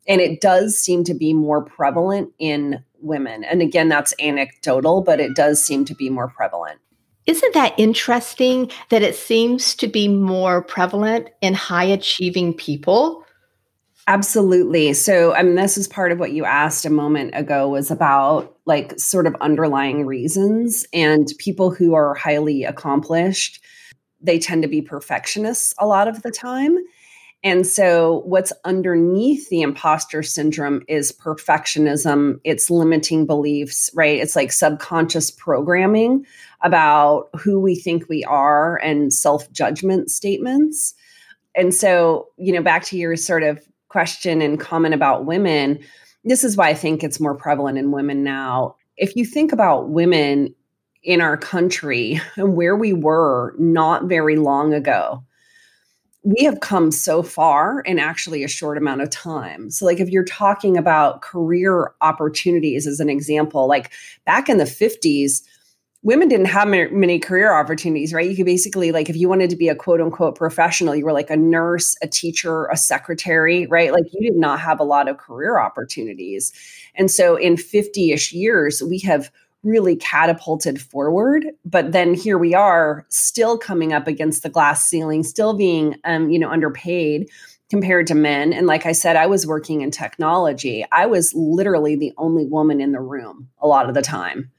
And 0.08 0.22
it 0.22 0.42
does 0.42 0.78
seem 0.78 1.04
to 1.06 1.16
be 1.16 1.34
more 1.34 1.64
prevalent 1.64 2.32
in 2.38 2.84
women. 3.02 3.44
And 3.44 3.62
again, 3.62 3.90
that's 3.90 4.14
anecdotal, 4.20 5.02
but 5.02 5.20
it 5.20 5.36
does 5.36 5.64
seem 5.64 5.86
to 5.86 5.96
be 5.96 6.10
more 6.10 6.30
prevalent. 6.30 6.80
Isn't 7.26 7.54
that 7.56 7.74
interesting 7.78 8.72
that 8.90 9.02
it 9.02 9.16
seems 9.16 9.74
to 9.76 9.88
be 9.88 10.08
more 10.08 10.62
prevalent 10.62 11.30
in 11.42 11.56
high 11.56 11.86
achieving 11.86 12.54
people? 12.54 13.24
Absolutely. 14.08 14.94
So, 14.94 15.34
I 15.34 15.42
mean, 15.42 15.56
this 15.56 15.78
is 15.78 15.88
part 15.88 16.12
of 16.12 16.20
what 16.20 16.32
you 16.32 16.46
asked 16.46 16.86
a 16.86 16.92
moment 16.92 17.32
ago 17.34 17.70
was 17.70 17.90
about 17.90 18.56
like 18.68 19.00
sort 19.00 19.26
of 19.26 19.36
underlying 19.42 20.06
reasons. 20.06 20.86
And 20.94 21.28
people 21.40 21.72
who 21.72 21.96
are 21.96 22.14
highly 22.14 22.64
accomplished, 22.64 23.60
they 24.22 24.38
tend 24.38 24.62
to 24.62 24.68
be 24.68 24.82
perfectionists 24.82 25.74
a 25.80 25.88
lot 25.88 26.08
of 26.08 26.22
the 26.22 26.30
time. 26.30 26.78
And 27.46 27.68
so, 27.68 28.24
what's 28.26 28.52
underneath 28.64 29.50
the 29.50 29.62
imposter 29.62 30.24
syndrome 30.24 30.82
is 30.88 31.12
perfectionism, 31.12 32.40
it's 32.44 32.72
limiting 32.72 33.28
beliefs, 33.28 33.92
right? 33.94 34.20
It's 34.20 34.36
like 34.36 34.52
subconscious 34.52 35.30
programming 35.30 36.26
about 36.62 37.30
who 37.40 37.60
we 37.60 37.76
think 37.76 38.10
we 38.10 38.24
are 38.24 38.78
and 38.78 39.14
self 39.14 39.50
judgment 39.52 40.10
statements. 40.10 40.96
And 41.56 41.72
so, 41.72 42.30
you 42.38 42.52
know, 42.52 42.64
back 42.64 42.84
to 42.86 42.98
your 42.98 43.16
sort 43.16 43.44
of 43.44 43.64
question 43.90 44.42
and 44.42 44.60
comment 44.60 44.96
about 44.96 45.26
women, 45.26 45.80
this 46.24 46.44
is 46.44 46.58
why 46.58 46.70
I 46.70 46.74
think 46.74 47.04
it's 47.04 47.20
more 47.20 47.36
prevalent 47.36 47.78
in 47.78 47.92
women 47.92 48.24
now. 48.24 48.76
If 48.98 49.16
you 49.16 49.24
think 49.24 49.54
about 49.54 49.90
women 49.90 50.56
in 51.04 51.22
our 51.22 51.38
country 51.38 52.20
and 52.38 52.56
where 52.58 52.76
we 52.76 52.92
were 52.92 53.54
not 53.60 54.06
very 54.06 54.36
long 54.36 54.74
ago, 54.74 55.24
we 56.26 56.44
have 56.44 56.60
come 56.60 56.92
so 56.92 57.22
far 57.22 57.82
in 57.82 58.00
actually 58.00 58.44
a 58.44 58.48
short 58.48 58.80
amount 58.80 59.02
of 59.02 59.12
time. 59.12 59.70
So, 59.70 59.86
like, 59.86 60.00
if 60.00 60.10
you're 60.10 60.26
talking 60.26 60.76
about 60.76 61.22
career 61.22 61.92
opportunities 62.02 62.88
as 62.88 63.00
an 63.00 63.10
example, 63.10 63.68
like 63.68 63.92
back 64.26 64.50
in 64.50 64.58
the 64.58 64.66
50s, 64.66 65.44
women 66.02 66.28
didn't 66.28 66.48
have 66.48 66.68
many 66.68 67.20
career 67.20 67.54
opportunities, 67.54 68.12
right? 68.12 68.28
You 68.28 68.36
could 68.36 68.48
basically, 68.48 68.92
like, 68.92 69.08
if 69.08 69.16
you 69.16 69.30
wanted 69.30 69.52
to 69.52 69.56
be 69.56 69.70
a 69.70 69.76
quote 69.76 70.02
unquote 70.02 70.36
professional, 70.36 70.96
you 70.96 71.06
were 71.06 71.14
like 71.14 71.30
a 71.30 71.38
nurse, 71.38 71.96
a 72.02 72.08
teacher, 72.08 72.66
a 72.72 72.78
secretary, 72.78 73.68
right? 73.68 73.92
Like, 73.92 74.06
you 74.12 74.22
did 74.28 74.40
not 74.40 74.60
have 74.60 74.80
a 74.80 74.84
lot 74.84 75.08
of 75.08 75.18
career 75.18 75.60
opportunities. 75.60 76.52
And 76.96 77.12
so, 77.12 77.36
in 77.36 77.56
50 77.56 78.14
ish 78.14 78.34
years, 78.34 78.82
we 78.82 78.98
have 79.00 79.32
really 79.66 79.96
catapulted 79.98 80.80
forward 80.80 81.46
but 81.66 81.92
then 81.92 82.14
here 82.14 82.38
we 82.38 82.54
are 82.54 83.06
still 83.10 83.58
coming 83.58 83.92
up 83.92 84.08
against 84.08 84.44
the 84.44 84.50
glass 84.50 84.88
ceiling 84.88 85.24
still 85.24 85.54
being 85.58 85.96
um, 86.06 86.30
you 86.30 86.40
know 86.40 86.50
underpaid 86.50 87.28
compared 87.70 88.08
to 88.08 88.16
men. 88.16 88.54
And 88.54 88.68
like 88.68 88.86
i 88.86 88.92
said 88.92 89.16
i 89.16 89.26
was 89.26 89.48
working 89.48 89.82
in 89.82 89.92
technology. 89.92 90.86
I 90.92 91.06
was 91.06 91.34
literally 91.34 91.96
the 91.96 92.14
only 92.18 92.46
woman 92.46 92.80
in 92.80 92.92
the 92.92 93.02
room 93.02 93.50
a 93.60 93.68
lot 93.68 93.88
of 93.88 93.96
the 93.96 94.02
time. 94.02 94.52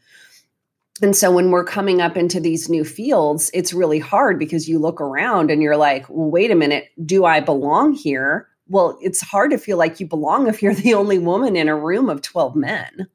And 1.03 1.15
so 1.15 1.31
when 1.31 1.51
we're 1.51 1.65
coming 1.65 2.01
up 2.01 2.17
into 2.17 2.41
these 2.41 2.69
new 2.69 2.85
fields 2.85 3.51
it's 3.55 3.73
really 3.73 3.99
hard 3.99 4.39
because 4.39 4.69
you 4.69 4.79
look 4.79 5.01
around 5.01 5.51
and 5.51 5.63
you're 5.63 5.77
like 5.77 6.09
well, 6.09 6.31
wait 6.31 6.51
a 6.51 6.57
minute 6.57 6.89
do 7.05 7.25
i 7.25 7.41
belong 7.41 7.93
here? 7.93 8.49
Well 8.69 8.99
it's 9.01 9.21
hard 9.21 9.51
to 9.53 9.59
feel 9.59 9.79
like 9.79 10.01
you 10.01 10.07
belong 10.07 10.49
if 10.49 10.63
you're 10.63 10.75
the 10.85 10.95
only 10.95 11.19
woman 11.19 11.57
in 11.57 11.69
a 11.69 11.77
room 11.77 12.09
of 12.09 12.23
12 12.23 12.57
men 12.57 13.07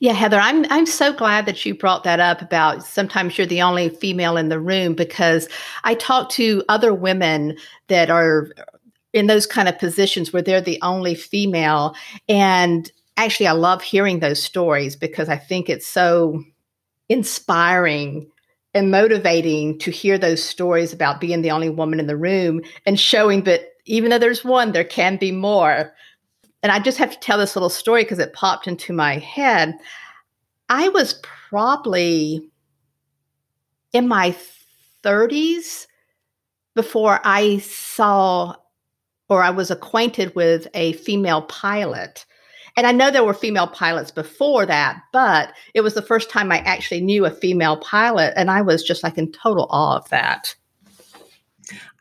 yeah, 0.00 0.12
Heather, 0.12 0.38
I'm 0.40 0.66
I'm 0.70 0.86
so 0.86 1.12
glad 1.12 1.46
that 1.46 1.64
you 1.66 1.74
brought 1.74 2.04
that 2.04 2.20
up 2.20 2.42
about 2.42 2.82
sometimes 2.84 3.36
you're 3.38 3.46
the 3.46 3.62
only 3.62 3.90
female 3.90 4.36
in 4.36 4.48
the 4.48 4.60
room 4.60 4.94
because 4.94 5.48
I 5.84 5.94
talk 5.94 6.30
to 6.30 6.64
other 6.68 6.94
women 6.94 7.56
that 7.88 8.10
are 8.10 8.48
in 9.12 9.26
those 9.26 9.46
kind 9.46 9.68
of 9.68 9.78
positions 9.78 10.32
where 10.32 10.42
they're 10.42 10.60
the 10.60 10.80
only 10.82 11.14
female 11.14 11.94
and 12.28 12.90
actually, 13.18 13.46
I 13.48 13.52
love 13.52 13.82
hearing 13.82 14.20
those 14.20 14.42
stories 14.42 14.96
because 14.96 15.28
I 15.28 15.36
think 15.36 15.68
it's 15.68 15.86
so 15.86 16.42
inspiring 17.08 18.30
and 18.74 18.90
motivating 18.90 19.78
to 19.80 19.90
hear 19.90 20.18
those 20.18 20.42
stories 20.42 20.92
about 20.92 21.20
being 21.20 21.42
the 21.42 21.50
only 21.50 21.70
woman 21.70 22.00
in 22.00 22.06
the 22.06 22.16
room 22.16 22.62
and 22.86 22.98
showing 22.98 23.44
that 23.44 23.62
even 23.86 24.10
though 24.10 24.18
there's 24.18 24.44
one, 24.44 24.72
there 24.72 24.84
can 24.84 25.16
be 25.16 25.32
more. 25.32 25.92
And 26.62 26.70
I 26.70 26.78
just 26.78 26.98
have 26.98 27.10
to 27.12 27.20
tell 27.20 27.38
this 27.38 27.56
little 27.56 27.70
story 27.70 28.04
because 28.04 28.18
it 28.18 28.32
popped 28.32 28.66
into 28.66 28.92
my 28.92 29.18
head. 29.18 29.74
I 30.68 30.88
was 30.90 31.20
probably 31.22 32.42
in 33.92 34.06
my 34.06 34.36
30s 35.02 35.86
before 36.74 37.20
I 37.24 37.58
saw 37.58 38.54
or 39.28 39.42
I 39.42 39.50
was 39.50 39.70
acquainted 39.70 40.34
with 40.34 40.66
a 40.74 40.92
female 40.94 41.42
pilot. 41.42 42.26
And 42.76 42.86
I 42.86 42.92
know 42.92 43.10
there 43.10 43.24
were 43.24 43.34
female 43.34 43.66
pilots 43.66 44.10
before 44.10 44.66
that, 44.66 45.00
but 45.12 45.52
it 45.74 45.80
was 45.82 45.94
the 45.94 46.02
first 46.02 46.30
time 46.30 46.50
I 46.52 46.58
actually 46.58 47.00
knew 47.00 47.24
a 47.24 47.30
female 47.30 47.76
pilot. 47.76 48.32
And 48.36 48.50
I 48.50 48.62
was 48.62 48.82
just 48.82 49.02
like 49.02 49.18
in 49.18 49.32
total 49.32 49.66
awe 49.70 49.96
of 49.96 50.08
that. 50.10 50.54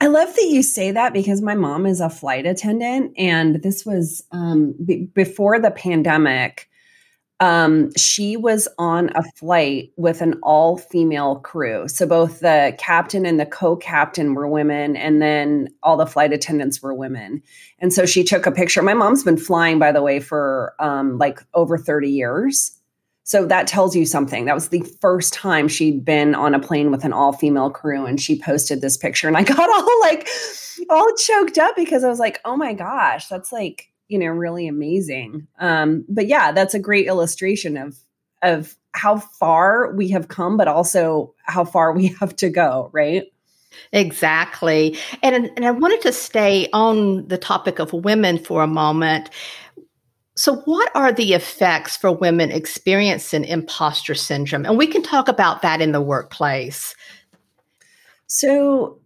I 0.02 0.08
love 0.08 0.34
that 0.34 0.48
you 0.50 0.64
say 0.64 0.92
that 0.92 1.14
because 1.14 1.42
my 1.42 1.56
mom 1.56 1.86
is 1.86 2.02
a 2.02 2.10
flight 2.10 2.46
attendant. 2.46 3.14
And 3.18 3.62
this 3.62 3.86
was 3.86 4.24
um, 4.32 4.76
b- 4.84 5.08
before 5.14 5.60
the 5.60 5.72
pandemic 5.72 6.70
um, 7.42 7.94
she 7.96 8.36
was 8.36 8.68
on 8.78 9.12
a 9.16 9.24
flight 9.38 9.92
with 9.96 10.22
an 10.22 10.36
all 10.44 10.78
female 10.78 11.38
crew. 11.38 11.88
So 11.88 12.06
both 12.06 12.42
the 12.42 12.76
captain 12.78 13.26
and 13.26 13.40
the 13.40 13.46
co 13.46 13.78
captain 13.78 14.34
were 14.34 14.48
women, 14.48 14.98
and 14.98 15.22
then 15.22 15.70
all 15.82 15.96
the 15.96 16.06
flight 16.06 16.34
attendants 16.34 16.82
were 16.82 16.94
women. 16.94 17.42
And 17.80 17.94
so 17.94 18.06
she 18.06 18.24
took 18.24 18.46
a 18.46 18.52
picture. 18.52 18.82
My 18.82 18.94
mom's 18.94 19.24
been 19.24 19.38
flying, 19.38 19.80
by 19.80 19.92
the 19.92 20.02
way, 20.02 20.20
for 20.20 20.74
um, 20.80 21.18
like 21.18 21.40
over 21.54 21.78
30 21.78 22.10
years. 22.10 22.76
So 23.30 23.46
that 23.46 23.68
tells 23.68 23.96
you 23.96 24.08
something. 24.08 24.46
That 24.46 24.56
was 24.56 24.70
the 24.70 24.82
first 25.02 25.34
time 25.34 25.68
she'd 25.68 26.04
been 26.04 26.34
on 26.34 26.56
a 26.56 26.60
plane 26.60 26.90
with 26.90 27.06
an 27.06 27.14
all 27.14 27.32
female 27.32 27.70
crew, 27.70 28.08
and 28.08 28.20
she 28.20 28.40
posted 28.40 28.82
this 28.82 28.98
picture. 28.98 29.28
And 29.28 29.38
I 29.38 29.44
got 29.56 29.60
all 29.60 30.00
like, 30.02 30.28
all 30.90 31.14
choked 31.16 31.60
up 31.60 31.76
because 31.76 32.04
I 32.04 32.10
was 32.10 32.20
like, 32.20 32.40
oh 32.44 32.58
my 32.58 32.74
gosh, 32.74 33.28
that's 33.28 33.52
like, 33.52 33.90
you 34.10 34.18
know 34.18 34.26
really 34.26 34.68
amazing 34.68 35.48
um 35.60 36.04
but 36.10 36.28
yeah 36.28 36.52
that's 36.52 36.74
a 36.74 36.80
great 36.80 37.08
illustration 37.08 37.78
of 37.78 37.96
of 38.42 38.76
how 38.94 39.18
far 39.18 39.94
we 39.94 40.10
have 40.10 40.28
come 40.28 40.58
but 40.58 40.68
also 40.68 41.34
how 41.44 41.64
far 41.64 41.94
we 41.94 42.08
have 42.20 42.36
to 42.36 42.50
go 42.50 42.90
right 42.92 43.32
exactly 43.94 44.98
and 45.22 45.50
and 45.56 45.64
i 45.64 45.72
wanted 45.72 46.02
to 46.02 46.12
stay 46.12 46.68
on 46.74 47.26
the 47.28 47.38
topic 47.38 47.80
of 47.80 47.94
women 47.94 48.38
for 48.38 48.64
a 48.64 48.68
moment 48.68 49.30
so 50.39 50.55
what 50.62 50.89
are 50.96 51.12
the 51.12 51.34
effects 51.34 51.98
for 51.98 52.12
women 52.12 52.51
experiencing 52.51 53.43
imposter 53.46 54.15
syndrome 54.15 54.65
and 54.65 54.77
we 54.77 54.88
can 54.88 55.03
talk 55.03 55.27
about 55.27 55.62
that 55.62 55.81
in 55.81 55.91
the 55.91 56.01
workplace 56.01 56.96
so 58.27 59.00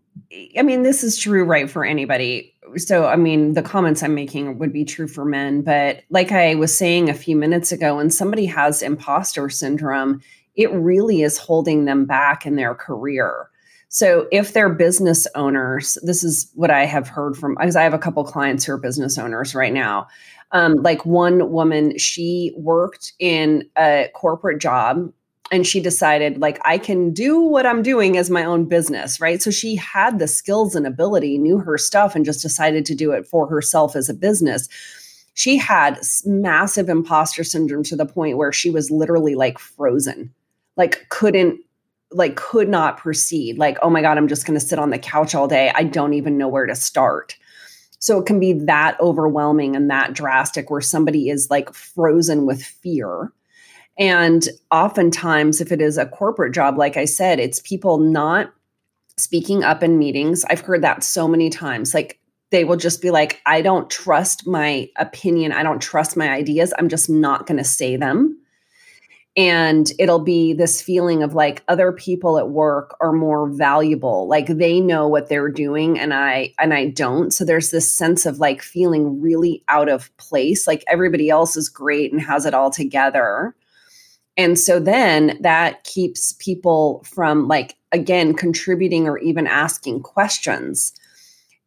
I 0.57 0.61
mean, 0.61 0.83
this 0.83 1.03
is 1.03 1.17
true, 1.17 1.43
right, 1.43 1.69
for 1.69 1.85
anybody. 1.85 2.53
So, 2.75 3.05
I 3.05 3.15
mean, 3.15 3.53
the 3.53 3.61
comments 3.61 4.03
I'm 4.03 4.15
making 4.15 4.57
would 4.59 4.73
be 4.73 4.85
true 4.85 5.07
for 5.07 5.25
men. 5.25 5.61
But 5.61 6.03
like 6.09 6.31
I 6.31 6.55
was 6.55 6.75
saying 6.75 7.09
a 7.09 7.13
few 7.13 7.35
minutes 7.35 7.71
ago, 7.71 7.97
when 7.97 8.09
somebody 8.09 8.45
has 8.45 8.81
imposter 8.81 9.49
syndrome, 9.49 10.21
it 10.55 10.71
really 10.71 11.23
is 11.23 11.37
holding 11.37 11.85
them 11.85 12.05
back 12.05 12.45
in 12.45 12.55
their 12.55 12.75
career. 12.75 13.49
So, 13.89 14.27
if 14.31 14.53
they're 14.53 14.69
business 14.69 15.27
owners, 15.35 15.97
this 16.01 16.23
is 16.23 16.49
what 16.55 16.71
I 16.71 16.85
have 16.85 17.07
heard 17.07 17.37
from, 17.37 17.55
because 17.55 17.75
I 17.75 17.83
have 17.83 17.93
a 17.93 17.99
couple 17.99 18.23
clients 18.23 18.65
who 18.65 18.73
are 18.73 18.77
business 18.77 19.17
owners 19.17 19.53
right 19.53 19.73
now. 19.73 20.07
Um, 20.53 20.75
like 20.75 21.05
one 21.05 21.51
woman, 21.51 21.97
she 21.97 22.53
worked 22.55 23.13
in 23.19 23.67
a 23.77 24.09
corporate 24.13 24.61
job 24.61 25.11
and 25.51 25.67
she 25.67 25.79
decided 25.79 26.39
like 26.39 26.59
i 26.65 26.77
can 26.77 27.11
do 27.13 27.39
what 27.39 27.65
i'm 27.65 27.81
doing 27.83 28.17
as 28.17 28.29
my 28.29 28.43
own 28.43 28.65
business 28.65 29.19
right? 29.21 29.41
So 29.41 29.51
she 29.51 29.75
had 29.75 30.19
the 30.19 30.27
skills 30.27 30.75
and 30.75 30.87
ability 30.87 31.37
knew 31.37 31.59
her 31.59 31.77
stuff 31.77 32.15
and 32.15 32.25
just 32.25 32.41
decided 32.41 32.85
to 32.85 32.95
do 32.95 33.11
it 33.11 33.27
for 33.27 33.47
herself 33.47 33.95
as 33.95 34.09
a 34.09 34.13
business. 34.13 34.67
She 35.35 35.57
had 35.57 35.99
massive 36.25 36.89
imposter 36.89 37.43
syndrome 37.43 37.83
to 37.83 37.95
the 37.95 38.05
point 38.05 38.37
where 38.37 38.51
she 38.51 38.69
was 38.69 38.91
literally 38.91 39.35
like 39.35 39.59
frozen. 39.59 40.33
Like 40.75 41.07
couldn't 41.09 41.59
like 42.11 42.35
could 42.35 42.69
not 42.69 42.97
proceed. 42.97 43.57
Like 43.57 43.77
oh 43.81 43.89
my 43.89 44.01
god 44.01 44.17
i'm 44.17 44.27
just 44.27 44.45
going 44.45 44.59
to 44.59 44.65
sit 44.65 44.79
on 44.79 44.89
the 44.89 44.99
couch 44.99 45.35
all 45.35 45.47
day. 45.47 45.71
I 45.75 45.83
don't 45.83 46.13
even 46.13 46.37
know 46.37 46.47
where 46.47 46.65
to 46.65 46.75
start 46.75 47.37
so 48.03 48.19
it 48.19 48.25
can 48.25 48.39
be 48.39 48.53
that 48.53 48.99
overwhelming 48.99 49.75
and 49.75 49.89
that 49.89 50.13
drastic 50.13 50.69
where 50.69 50.81
somebody 50.81 51.29
is 51.29 51.49
like 51.49 51.73
frozen 51.73 52.45
with 52.45 52.61
fear 52.63 53.31
and 53.97 54.47
oftentimes, 54.71 55.61
if 55.61 55.71
it 55.71 55.81
is 55.81 55.97
a 55.97 56.05
corporate 56.05 56.53
job, 56.53 56.77
like 56.77 56.97
I 56.97 57.05
said, 57.05 57.39
it's 57.39 57.59
people 57.59 57.99
not 57.99 58.51
speaking 59.17 59.63
up 59.63 59.83
in 59.83 59.99
meetings. 59.99 60.43
I've 60.45 60.61
heard 60.61 60.81
that 60.81 61.03
so 61.03 61.27
many 61.27 61.49
times. 61.49 61.93
Like 61.93 62.19
they 62.49 62.63
will 62.63 62.77
just 62.77 63.01
be 63.01 63.11
like, 63.11 63.41
I 63.45 63.61
don't 63.61 63.89
trust 63.89 64.47
my 64.47 64.89
opinion. 64.97 65.51
I 65.51 65.63
don't 65.63 65.81
trust 65.81 66.17
my 66.17 66.29
ideas. 66.29 66.73
I'm 66.77 66.89
just 66.89 67.09
not 67.09 67.45
going 67.45 67.57
to 67.57 67.63
say 67.63 67.95
them. 67.95 68.39
And 69.35 69.91
it'll 69.97 70.19
be 70.19 70.53
this 70.53 70.79
feeling 70.79 71.23
of 71.23 71.33
like 71.33 71.63
other 71.67 71.91
people 71.91 72.37
at 72.37 72.49
work 72.49 72.95
are 73.01 73.11
more 73.11 73.49
valuable. 73.49 74.27
Like 74.27 74.45
they 74.45 74.79
know 74.79 75.07
what 75.07 75.27
they're 75.27 75.49
doing 75.49 75.97
and 75.99 76.13
I 76.13 76.53
and 76.59 76.71
I 76.71 76.89
don't. 76.89 77.31
So 77.31 77.43
there's 77.43 77.71
this 77.71 77.91
sense 77.91 78.27
of 78.27 78.37
like 78.37 78.61
feeling 78.61 79.19
really 79.19 79.63
out 79.69 79.89
of 79.89 80.15
place. 80.17 80.67
Like 80.67 80.83
everybody 80.87 81.31
else 81.31 81.57
is 81.57 81.67
great 81.67 82.11
and 82.11 82.21
has 82.21 82.45
it 82.45 82.53
all 82.53 82.69
together 82.69 83.55
and 84.35 84.57
so 84.57 84.79
then 84.79 85.37
that 85.41 85.83
keeps 85.83 86.33
people 86.33 87.03
from, 87.05 87.47
like, 87.47 87.75
again, 87.91 88.33
contributing 88.33 89.07
or 89.07 89.19
even 89.19 89.45
asking 89.45 90.01
questions 90.01 90.93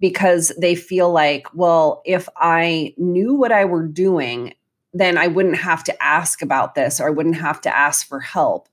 because 0.00 0.52
they 0.61 0.74
feel 0.74 1.12
like, 1.12 1.46
well, 1.55 2.02
if 2.05 2.29
I 2.37 2.92
knew 2.98 3.35
what 3.35 3.52
I 3.52 3.64
were 3.64 3.87
doing, 3.87 4.55
then 4.98 5.18
I 5.18 5.26
wouldn't 5.26 5.59
have 5.59 5.85
to 5.85 6.02
ask 6.02 6.42
about 6.42 6.74
this 6.74 7.00
or 7.00 7.06
I 7.06 7.11
wouldn't 7.11 7.37
have 7.37 7.61
to 7.62 7.76
ask 7.76 8.06
for 8.06 8.20
help. 8.20 8.68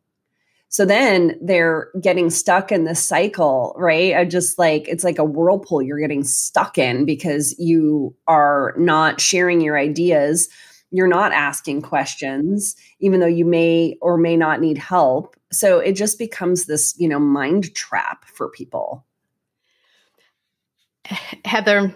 So 0.70 0.86
then 0.86 1.38
they're 1.40 1.90
getting 2.02 2.32
stuck 2.32 2.72
in 2.72 2.86
this 2.86 3.04
cycle, 3.04 3.76
right? 3.78 4.16
I 4.16 4.26
just 4.26 4.58
like 4.58 4.88
it's 4.88 5.04
like 5.04 5.20
a 5.20 5.24
whirlpool 5.24 5.82
you're 5.82 6.00
getting 6.00 6.24
stuck 6.24 6.78
in 6.78 7.06
because 7.06 7.58
you 7.60 8.16
are 8.28 8.74
not 8.78 9.22
sharing 9.22 9.62
your 9.62 9.78
ideas 9.78 10.50
you're 10.94 11.08
not 11.08 11.32
asking 11.32 11.82
questions 11.82 12.76
even 13.00 13.20
though 13.20 13.26
you 13.26 13.44
may 13.44 13.98
or 14.00 14.16
may 14.16 14.38
not 14.38 14.62
need 14.62 14.78
help 14.78 15.36
so 15.52 15.80
it 15.80 15.94
just 15.94 16.18
becomes 16.18 16.66
this 16.66 16.94
you 16.98 17.10
know 17.10 17.20
mind 17.20 17.74
trap 17.74 18.24
for 18.26 18.48
people 18.50 19.04
heather 21.44 21.94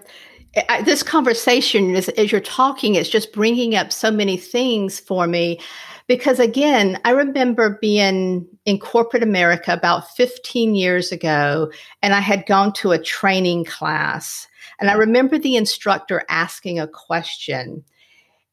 I, 0.70 0.82
this 0.82 1.04
conversation 1.04 1.96
as, 1.96 2.10
as 2.10 2.32
you're 2.32 2.42
talking 2.42 2.96
it's 2.96 3.10
just 3.10 3.34
bringing 3.34 3.76
up 3.76 3.92
so 3.92 4.12
many 4.12 4.38
things 4.38 5.00
for 5.00 5.28
me 5.28 5.60
because 6.08 6.40
again 6.40 7.00
i 7.06 7.12
remember 7.12 7.78
being 7.82 8.48
in 8.66 8.80
corporate 8.80 9.24
america 9.24 9.74
about 9.74 10.10
15 10.16 10.76
years 10.76 11.12
ago 11.12 11.72
and 12.02 12.14
i 12.14 12.20
had 12.20 12.46
gone 12.46 12.74
to 12.74 12.92
a 12.92 13.02
training 13.02 13.66
class 13.66 14.48
and 14.80 14.90
i 14.90 14.94
remember 14.94 15.38
the 15.38 15.56
instructor 15.56 16.24
asking 16.30 16.80
a 16.80 16.88
question 16.88 17.84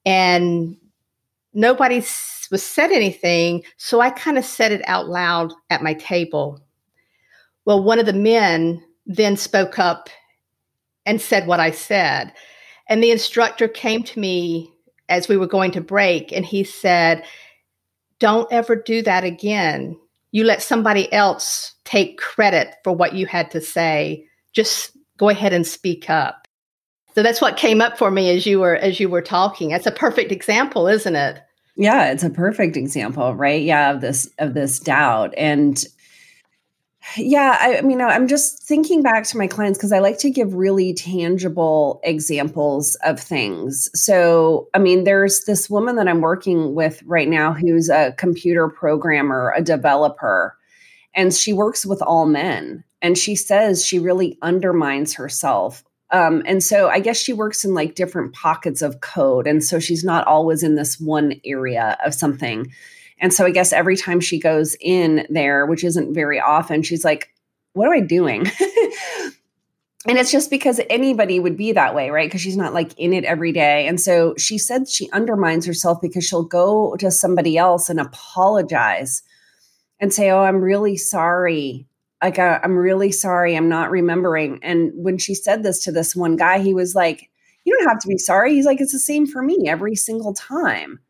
and 0.04 0.76
nobody 1.54 2.02
was 2.50 2.62
said 2.62 2.90
anything. 2.90 3.62
So 3.76 4.00
I 4.00 4.10
kind 4.10 4.36
of 4.36 4.44
said 4.44 4.72
it 4.72 4.82
out 4.86 5.08
loud 5.08 5.52
at 5.70 5.82
my 5.82 5.94
table. 5.94 6.60
Well, 7.64 7.82
one 7.82 7.98
of 7.98 8.06
the 8.06 8.12
men 8.12 8.82
then 9.06 9.36
spoke 9.36 9.78
up 9.78 10.08
and 11.06 11.20
said 11.20 11.46
what 11.46 11.60
I 11.60 11.70
said. 11.70 12.32
And 12.88 13.02
the 13.02 13.10
instructor 13.10 13.68
came 13.68 14.02
to 14.04 14.20
me 14.20 14.70
as 15.08 15.28
we 15.28 15.36
were 15.36 15.46
going 15.46 15.70
to 15.72 15.80
break 15.80 16.32
and 16.32 16.44
he 16.44 16.64
said, 16.64 17.24
Don't 18.18 18.50
ever 18.52 18.76
do 18.76 19.02
that 19.02 19.24
again. 19.24 19.98
You 20.32 20.44
let 20.44 20.62
somebody 20.62 21.12
else 21.12 21.74
take 21.84 22.18
credit 22.18 22.74
for 22.82 22.92
what 22.92 23.14
you 23.14 23.26
had 23.26 23.50
to 23.52 23.60
say. 23.60 24.26
Just 24.52 24.96
go 25.16 25.28
ahead 25.28 25.52
and 25.52 25.66
speak 25.66 26.10
up. 26.10 26.48
So 27.14 27.22
that's 27.22 27.40
what 27.40 27.56
came 27.56 27.80
up 27.80 27.96
for 27.96 28.10
me 28.10 28.34
as 28.34 28.44
you 28.44 28.58
were 28.58 28.76
as 28.76 28.98
you 28.98 29.08
were 29.08 29.22
talking. 29.22 29.68
That's 29.68 29.86
a 29.86 29.92
perfect 29.92 30.32
example, 30.32 30.88
isn't 30.88 31.14
it? 31.14 31.40
Yeah, 31.76 32.10
it's 32.10 32.24
a 32.24 32.30
perfect 32.30 32.76
example, 32.76 33.34
right? 33.34 33.62
Yeah, 33.62 33.92
of 33.92 34.00
this 34.00 34.28
of 34.38 34.54
this 34.54 34.80
doubt. 34.80 35.32
And 35.36 35.84
yeah, 37.16 37.58
I, 37.60 37.80
mean, 37.82 38.00
I'm 38.00 38.28
just 38.28 38.62
thinking 38.62 39.02
back 39.02 39.24
to 39.24 39.36
my 39.36 39.46
clients 39.46 39.78
because 39.78 39.92
I 39.92 39.98
like 39.98 40.18
to 40.18 40.30
give 40.30 40.54
really 40.54 40.94
tangible 40.94 42.00
examples 42.02 42.96
of 43.04 43.20
things. 43.20 43.90
So, 43.94 44.68
I 44.74 44.78
mean, 44.78 45.04
there's 45.04 45.44
this 45.44 45.68
woman 45.68 45.96
that 45.96 46.08
I'm 46.08 46.20
working 46.20 46.74
with 46.74 47.02
right 47.04 47.28
now 47.28 47.52
who's 47.52 47.88
a 47.90 48.12
computer 48.18 48.68
programmer, 48.68 49.52
a 49.56 49.62
developer, 49.62 50.56
and 51.14 51.32
she 51.32 51.52
works 51.52 51.84
with 51.86 52.00
all 52.02 52.26
men. 52.26 52.84
And 53.02 53.18
she 53.18 53.36
says 53.36 53.84
she 53.84 53.98
really 53.98 54.38
undermines 54.40 55.14
herself 55.14 55.84
Um, 56.10 56.42
and 56.46 56.62
so 56.62 56.88
I 56.88 57.00
guess 57.00 57.16
she 57.16 57.32
works 57.32 57.64
in 57.64 57.74
like 57.74 57.96
different 57.96 58.34
pockets 58.34 58.82
of 58.82 59.00
code. 59.00 59.46
And 59.48 59.64
so 59.64 59.80
she's 59.80 60.04
not 60.04 60.26
always 60.26 60.62
in 60.62 60.76
this 60.76 61.00
one 61.00 61.34
area 61.44 61.96
of 62.04 62.14
something. 62.14 62.72
And 63.18 63.32
so 63.32 63.46
I 63.46 63.50
guess 63.50 63.72
every 63.72 63.96
time 63.96 64.20
she 64.20 64.38
goes 64.38 64.76
in 64.80 65.26
there, 65.30 65.66
which 65.66 65.84
isn't 65.84 66.14
very 66.14 66.40
often, 66.40 66.82
she's 66.82 67.04
like, 67.04 67.30
what 67.74 67.86
am 67.86 67.92
I 67.92 68.00
doing? 68.00 68.40
and 70.06 70.18
it's 70.18 70.32
just 70.32 70.50
because 70.50 70.80
anybody 70.90 71.38
would 71.40 71.56
be 71.56 71.72
that 71.72 71.94
way, 71.94 72.10
right? 72.10 72.28
Because 72.28 72.40
she's 72.40 72.56
not 72.56 72.72
like 72.72 72.98
in 72.98 73.12
it 73.12 73.24
every 73.24 73.52
day. 73.52 73.86
And 73.86 74.00
so 74.00 74.34
she 74.36 74.58
said 74.58 74.88
she 74.88 75.10
undermines 75.10 75.66
herself 75.66 76.00
because 76.00 76.24
she'll 76.24 76.44
go 76.44 76.96
to 76.96 77.10
somebody 77.10 77.56
else 77.56 77.88
and 77.88 78.00
apologize 78.00 79.22
and 80.00 80.12
say, 80.12 80.30
Oh, 80.30 80.42
I'm 80.42 80.60
really 80.60 80.96
sorry. 80.96 81.86
Like, 82.22 82.38
uh, 82.38 82.60
I'm 82.62 82.76
really 82.76 83.12
sorry. 83.12 83.56
I'm 83.56 83.68
not 83.68 83.90
remembering. 83.90 84.58
And 84.62 84.92
when 84.94 85.18
she 85.18 85.34
said 85.34 85.62
this 85.62 85.80
to 85.84 85.92
this 85.92 86.16
one 86.16 86.36
guy, 86.36 86.58
he 86.58 86.74
was 86.74 86.94
like, 86.94 87.30
You 87.64 87.76
don't 87.76 87.88
have 87.88 88.00
to 88.00 88.08
be 88.08 88.18
sorry. 88.18 88.54
He's 88.54 88.66
like, 88.66 88.80
It's 88.80 88.92
the 88.92 88.98
same 88.98 89.26
for 89.26 89.42
me 89.42 89.68
every 89.68 89.96
single 89.96 90.32
time. 90.34 91.00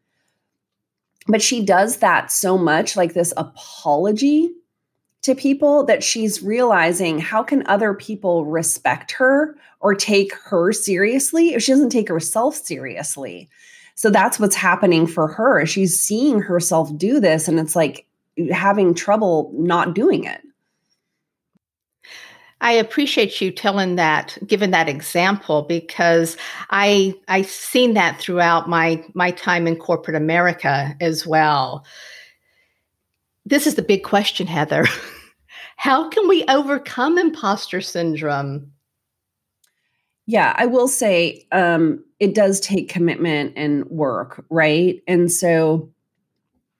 But 1.26 1.42
she 1.42 1.64
does 1.64 1.98
that 1.98 2.30
so 2.30 2.58
much, 2.58 2.96
like 2.96 3.14
this 3.14 3.32
apology 3.36 4.52
to 5.22 5.34
people 5.34 5.84
that 5.84 6.04
she's 6.04 6.42
realizing 6.42 7.18
how 7.18 7.42
can 7.42 7.66
other 7.66 7.94
people 7.94 8.44
respect 8.44 9.10
her 9.12 9.56
or 9.80 9.94
take 9.94 10.34
her 10.34 10.70
seriously 10.70 11.54
if 11.54 11.62
she 11.62 11.72
doesn't 11.72 11.88
take 11.88 12.08
herself 12.08 12.54
seriously. 12.54 13.48
So 13.94 14.10
that's 14.10 14.38
what's 14.38 14.54
happening 14.54 15.06
for 15.06 15.28
her. 15.28 15.64
She's 15.64 15.98
seeing 15.98 16.40
herself 16.40 16.94
do 16.98 17.20
this 17.20 17.48
and 17.48 17.58
it's 17.58 17.74
like 17.74 18.06
having 18.50 18.92
trouble 18.92 19.50
not 19.54 19.94
doing 19.94 20.24
it 20.24 20.42
I 22.60 22.72
appreciate 22.72 23.40
you 23.40 23.50
telling 23.50 23.96
that, 23.96 24.38
given 24.46 24.70
that 24.70 24.88
example, 24.88 25.62
because 25.62 26.36
I 26.70 27.14
I've 27.28 27.48
seen 27.50 27.94
that 27.94 28.18
throughout 28.18 28.68
my 28.68 29.04
my 29.14 29.30
time 29.32 29.66
in 29.66 29.76
corporate 29.76 30.16
America 30.16 30.94
as 31.00 31.26
well. 31.26 31.84
This 33.44 33.66
is 33.66 33.74
the 33.74 33.82
big 33.82 34.02
question, 34.02 34.46
Heather. 34.46 34.86
How 35.76 36.08
can 36.08 36.28
we 36.28 36.44
overcome 36.48 37.18
imposter 37.18 37.80
syndrome? 37.80 38.72
Yeah, 40.26 40.54
I 40.56 40.64
will 40.66 40.88
say 40.88 41.46
um, 41.52 42.02
it 42.18 42.34
does 42.34 42.60
take 42.60 42.88
commitment 42.88 43.52
and 43.56 43.84
work, 43.86 44.42
right? 44.48 45.02
And 45.06 45.30
so 45.30 45.90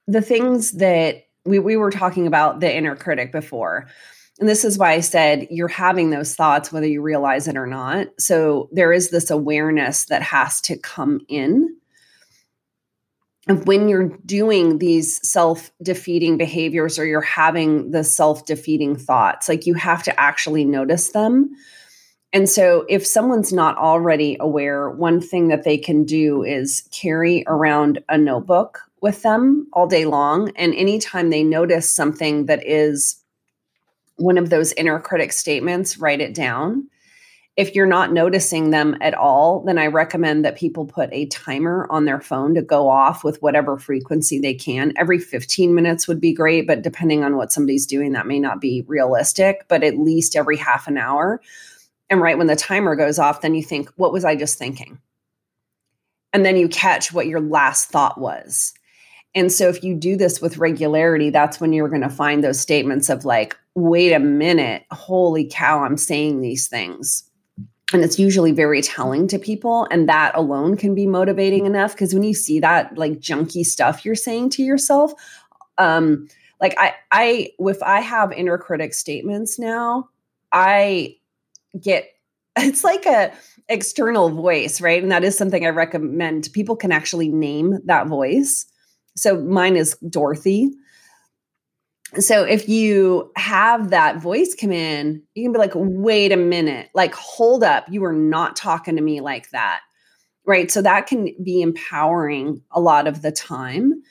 the 0.06 0.22
things 0.22 0.72
that 0.72 1.26
we, 1.44 1.58
we 1.58 1.76
were 1.76 1.90
talking 1.90 2.26
about 2.26 2.60
the 2.60 2.74
inner 2.74 2.96
critic 2.96 3.32
before. 3.32 3.86
And 4.40 4.48
this 4.48 4.64
is 4.64 4.78
why 4.78 4.92
I 4.92 5.00
said 5.00 5.46
you're 5.50 5.68
having 5.68 6.10
those 6.10 6.34
thoughts, 6.34 6.72
whether 6.72 6.86
you 6.86 7.02
realize 7.02 7.46
it 7.46 7.56
or 7.56 7.66
not. 7.66 8.08
So 8.18 8.68
there 8.72 8.92
is 8.92 9.10
this 9.10 9.30
awareness 9.30 10.06
that 10.06 10.22
has 10.22 10.60
to 10.62 10.76
come 10.76 11.20
in 11.28 11.76
of 13.48 13.66
when 13.66 13.88
you're 13.88 14.08
doing 14.24 14.78
these 14.78 15.26
self 15.28 15.70
defeating 15.82 16.36
behaviors 16.36 16.98
or 16.98 17.06
you're 17.06 17.20
having 17.20 17.90
the 17.90 18.02
self 18.02 18.46
defeating 18.46 18.96
thoughts, 18.96 19.48
like 19.48 19.66
you 19.66 19.74
have 19.74 20.02
to 20.04 20.20
actually 20.20 20.64
notice 20.64 21.10
them. 21.10 21.50
And 22.32 22.48
so, 22.48 22.84
if 22.88 23.06
someone's 23.06 23.52
not 23.52 23.76
already 23.76 24.36
aware, 24.40 24.90
one 24.90 25.20
thing 25.20 25.48
that 25.48 25.64
they 25.64 25.78
can 25.78 26.04
do 26.04 26.42
is 26.42 26.88
carry 26.90 27.44
around 27.46 28.02
a 28.08 28.18
notebook 28.18 28.80
with 29.02 29.22
them 29.22 29.68
all 29.74 29.86
day 29.86 30.06
long. 30.06 30.50
And 30.56 30.74
anytime 30.74 31.30
they 31.30 31.44
notice 31.44 31.94
something 31.94 32.46
that 32.46 32.66
is 32.66 33.16
one 34.16 34.38
of 34.38 34.50
those 34.50 34.72
inner 34.72 34.98
critic 35.00 35.32
statements, 35.32 35.98
write 35.98 36.20
it 36.20 36.34
down 36.34 36.88
if 37.56 37.74
you're 37.74 37.86
not 37.86 38.12
noticing 38.12 38.70
them 38.70 38.96
at 39.00 39.14
all, 39.14 39.60
then 39.60 39.78
I 39.78 39.86
recommend 39.86 40.44
that 40.44 40.56
people 40.56 40.86
put 40.86 41.08
a 41.12 41.26
timer 41.26 41.86
on 41.88 42.04
their 42.04 42.20
phone 42.20 42.54
to 42.54 42.62
go 42.62 42.88
off 42.88 43.22
with 43.22 43.40
whatever 43.42 43.78
frequency 43.78 44.40
they 44.40 44.54
can. 44.54 44.92
Every 44.96 45.18
15 45.18 45.72
minutes 45.72 46.08
would 46.08 46.20
be 46.20 46.32
great, 46.32 46.66
but 46.66 46.82
depending 46.82 47.22
on 47.22 47.36
what 47.36 47.52
somebody's 47.52 47.86
doing, 47.86 48.12
that 48.12 48.26
may 48.26 48.40
not 48.40 48.60
be 48.60 48.84
realistic, 48.88 49.66
but 49.68 49.84
at 49.84 49.98
least 49.98 50.34
every 50.34 50.56
half 50.56 50.88
an 50.88 50.98
hour. 50.98 51.40
And 52.10 52.20
right 52.20 52.36
when 52.36 52.48
the 52.48 52.56
timer 52.56 52.96
goes 52.96 53.20
off, 53.20 53.40
then 53.40 53.54
you 53.54 53.62
think, 53.62 53.88
what 53.94 54.12
was 54.12 54.24
I 54.24 54.34
just 54.34 54.58
thinking? 54.58 54.98
And 56.32 56.44
then 56.44 56.56
you 56.56 56.68
catch 56.68 57.12
what 57.12 57.28
your 57.28 57.40
last 57.40 57.88
thought 57.88 58.20
was. 58.20 58.74
And 59.34 59.50
so 59.50 59.68
if 59.68 59.82
you 59.82 59.94
do 59.94 60.16
this 60.16 60.40
with 60.40 60.58
regularity, 60.58 61.30
that's 61.30 61.60
when 61.60 61.72
you're 61.72 61.88
going 61.88 62.02
to 62.02 62.08
find 62.08 62.44
those 62.44 62.60
statements 62.60 63.08
of 63.08 63.24
like, 63.24 63.56
wait 63.74 64.12
a 64.12 64.20
minute, 64.20 64.84
holy 64.92 65.48
cow, 65.50 65.82
I'm 65.82 65.96
saying 65.96 66.40
these 66.40 66.68
things. 66.68 67.28
And 67.92 68.02
it's 68.02 68.18
usually 68.18 68.52
very 68.52 68.80
telling 68.80 69.28
to 69.28 69.38
people 69.38 69.86
and 69.90 70.08
that 70.08 70.32
alone 70.34 70.76
can 70.76 70.94
be 70.94 71.06
motivating 71.06 71.66
enough 71.66 71.92
because 71.92 72.14
when 72.14 72.22
you 72.22 72.34
see 72.34 72.58
that 72.60 72.96
like 72.96 73.20
junky 73.20 73.64
stuff 73.64 74.04
you're 74.04 74.14
saying 74.14 74.50
to 74.50 74.62
yourself 74.62 75.12
um 75.76 76.26
like 76.62 76.74
i 76.78 76.94
i 77.12 77.50
if 77.58 77.82
i 77.82 78.00
have 78.00 78.32
inner 78.32 78.56
critic 78.56 78.94
statements 78.94 79.58
now 79.58 80.08
i 80.50 81.14
get 81.78 82.08
it's 82.56 82.84
like 82.84 83.04
a 83.06 83.32
external 83.68 84.30
voice 84.30 84.80
right? 84.80 85.02
And 85.02 85.10
that 85.10 85.24
is 85.24 85.36
something 85.36 85.64
i 85.64 85.70
recommend. 85.70 86.50
People 86.52 86.76
can 86.76 86.92
actually 86.92 87.28
name 87.28 87.78
that 87.84 88.06
voice 88.06 88.66
so 89.16 89.40
mine 89.40 89.76
is 89.76 89.96
dorothy 90.08 90.70
so 92.20 92.44
if 92.44 92.68
you 92.68 93.30
have 93.36 93.90
that 93.90 94.18
voice 94.18 94.54
come 94.54 94.72
in, 94.72 95.22
you 95.34 95.44
can 95.44 95.52
be 95.52 95.58
like, 95.58 95.72
wait 95.74 96.32
a 96.32 96.36
minute, 96.36 96.90
like, 96.94 97.14
hold 97.14 97.64
up, 97.64 97.86
you 97.90 98.04
are 98.04 98.12
not 98.12 98.56
talking 98.56 98.96
to 98.96 99.02
me 99.02 99.20
like 99.20 99.50
that. 99.50 99.80
Right. 100.46 100.70
So 100.70 100.82
that 100.82 101.06
can 101.06 101.34
be 101.42 101.62
empowering 101.62 102.62
a 102.70 102.80
lot 102.80 103.06
of 103.06 103.22
the 103.22 103.32
time. 103.32 104.02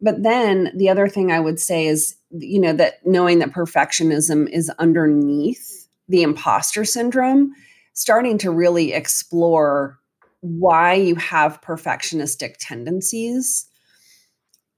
But 0.00 0.22
then 0.22 0.72
the 0.76 0.88
other 0.88 1.08
thing 1.08 1.30
I 1.30 1.40
would 1.40 1.60
say 1.60 1.86
is, 1.86 2.16
you 2.30 2.60
know, 2.60 2.72
that 2.74 3.06
knowing 3.06 3.38
that 3.38 3.52
perfectionism 3.52 4.48
is 4.50 4.70
underneath 4.78 5.88
the 6.08 6.22
imposter 6.22 6.84
syndrome, 6.84 7.52
starting 7.94 8.38
to 8.38 8.50
really 8.50 8.92
explore 8.92 9.98
why 10.40 10.94
you 10.94 11.14
have 11.16 11.60
perfectionistic 11.60 12.56
tendencies 12.58 13.67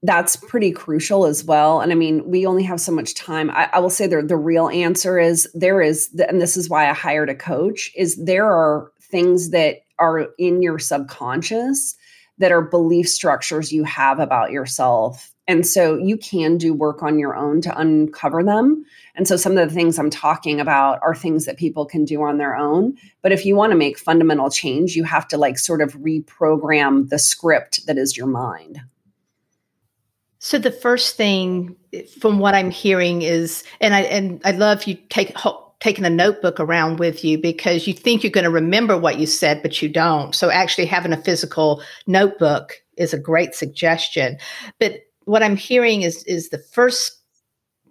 that's 0.03 0.35
pretty 0.35 0.71
crucial 0.71 1.25
as 1.25 1.43
well. 1.43 1.81
And 1.81 1.91
I 1.91 1.95
mean, 1.95 2.23
we 2.25 2.45
only 2.45 2.63
have 2.63 2.81
so 2.81 2.91
much 2.91 3.13
time. 3.13 3.51
I, 3.51 3.69
I 3.73 3.79
will 3.79 3.89
say 3.89 4.07
the, 4.07 4.23
the 4.23 4.37
real 4.37 4.67
answer 4.69 5.19
is 5.19 5.47
there 5.53 5.81
is, 5.81 6.09
and 6.27 6.41
this 6.41 6.57
is 6.57 6.69
why 6.69 6.89
I 6.89 6.93
hired 6.93 7.29
a 7.29 7.35
coach, 7.35 7.91
is 7.95 8.15
there 8.15 8.47
are 8.47 8.91
things 8.99 9.51
that 9.51 9.81
are 9.99 10.29
in 10.39 10.63
your 10.63 10.79
subconscious 10.79 11.95
that 12.39 12.51
are 12.51 12.61
belief 12.61 13.07
structures 13.07 13.71
you 13.71 13.83
have 13.83 14.19
about 14.19 14.51
yourself. 14.51 15.31
And 15.47 15.67
so 15.67 15.97
you 15.97 16.17
can 16.17 16.57
do 16.57 16.73
work 16.73 17.03
on 17.03 17.19
your 17.19 17.35
own 17.35 17.61
to 17.61 17.77
uncover 17.77 18.43
them. 18.43 18.83
And 19.15 19.27
so 19.27 19.35
some 19.35 19.55
of 19.57 19.67
the 19.67 19.73
things 19.73 19.99
I'm 19.99 20.09
talking 20.09 20.59
about 20.59 20.99
are 21.03 21.13
things 21.13 21.45
that 21.45 21.57
people 21.57 21.85
can 21.85 22.05
do 22.05 22.23
on 22.23 22.37
their 22.37 22.55
own. 22.55 22.95
But 23.21 23.33
if 23.33 23.45
you 23.45 23.55
want 23.55 23.71
to 23.71 23.77
make 23.77 23.99
fundamental 23.99 24.49
change, 24.49 24.95
you 24.95 25.03
have 25.03 25.27
to 25.27 25.37
like 25.37 25.59
sort 25.59 25.81
of 25.81 25.93
reprogram 25.97 27.09
the 27.09 27.19
script 27.19 27.85
that 27.85 27.97
is 27.97 28.17
your 28.17 28.27
mind. 28.27 28.81
So 30.43 30.57
the 30.57 30.71
first 30.71 31.17
thing 31.17 31.75
from 32.19 32.39
what 32.39 32.55
I'm 32.55 32.71
hearing 32.71 33.21
is, 33.21 33.63
and 33.79 33.93
I 33.93 34.01
and 34.01 34.41
I 34.43 34.49
love 34.49 34.85
you 34.85 34.95
take 35.09 35.35
taking 35.79 36.03
a 36.03 36.09
notebook 36.09 36.59
around 36.59 36.97
with 36.97 37.23
you 37.23 37.37
because 37.37 37.85
you 37.85 37.93
think 37.93 38.23
you're 38.23 38.31
going 38.31 38.45
to 38.45 38.49
remember 38.49 38.97
what 38.97 39.19
you 39.19 39.27
said, 39.27 39.61
but 39.61 39.83
you 39.83 39.87
don't. 39.87 40.33
So 40.33 40.49
actually 40.49 40.87
having 40.87 41.13
a 41.13 41.21
physical 41.21 41.83
notebook 42.07 42.81
is 42.97 43.13
a 43.13 43.19
great 43.19 43.53
suggestion. 43.53 44.39
But 44.79 45.01
what 45.25 45.43
I'm 45.43 45.55
hearing 45.55 46.01
is 46.01 46.23
is 46.23 46.49
the 46.49 46.57
first 46.57 47.19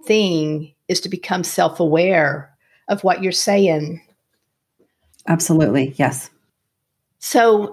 thing 0.05 0.75
is 0.89 1.01
to 1.03 1.09
become 1.09 1.45
self 1.45 1.79
aware 1.79 2.51
of 2.89 3.05
what 3.05 3.23
you're 3.23 3.31
saying. 3.31 4.03
Absolutely, 5.29 5.95
yes. 5.97 6.31
So 7.21 7.73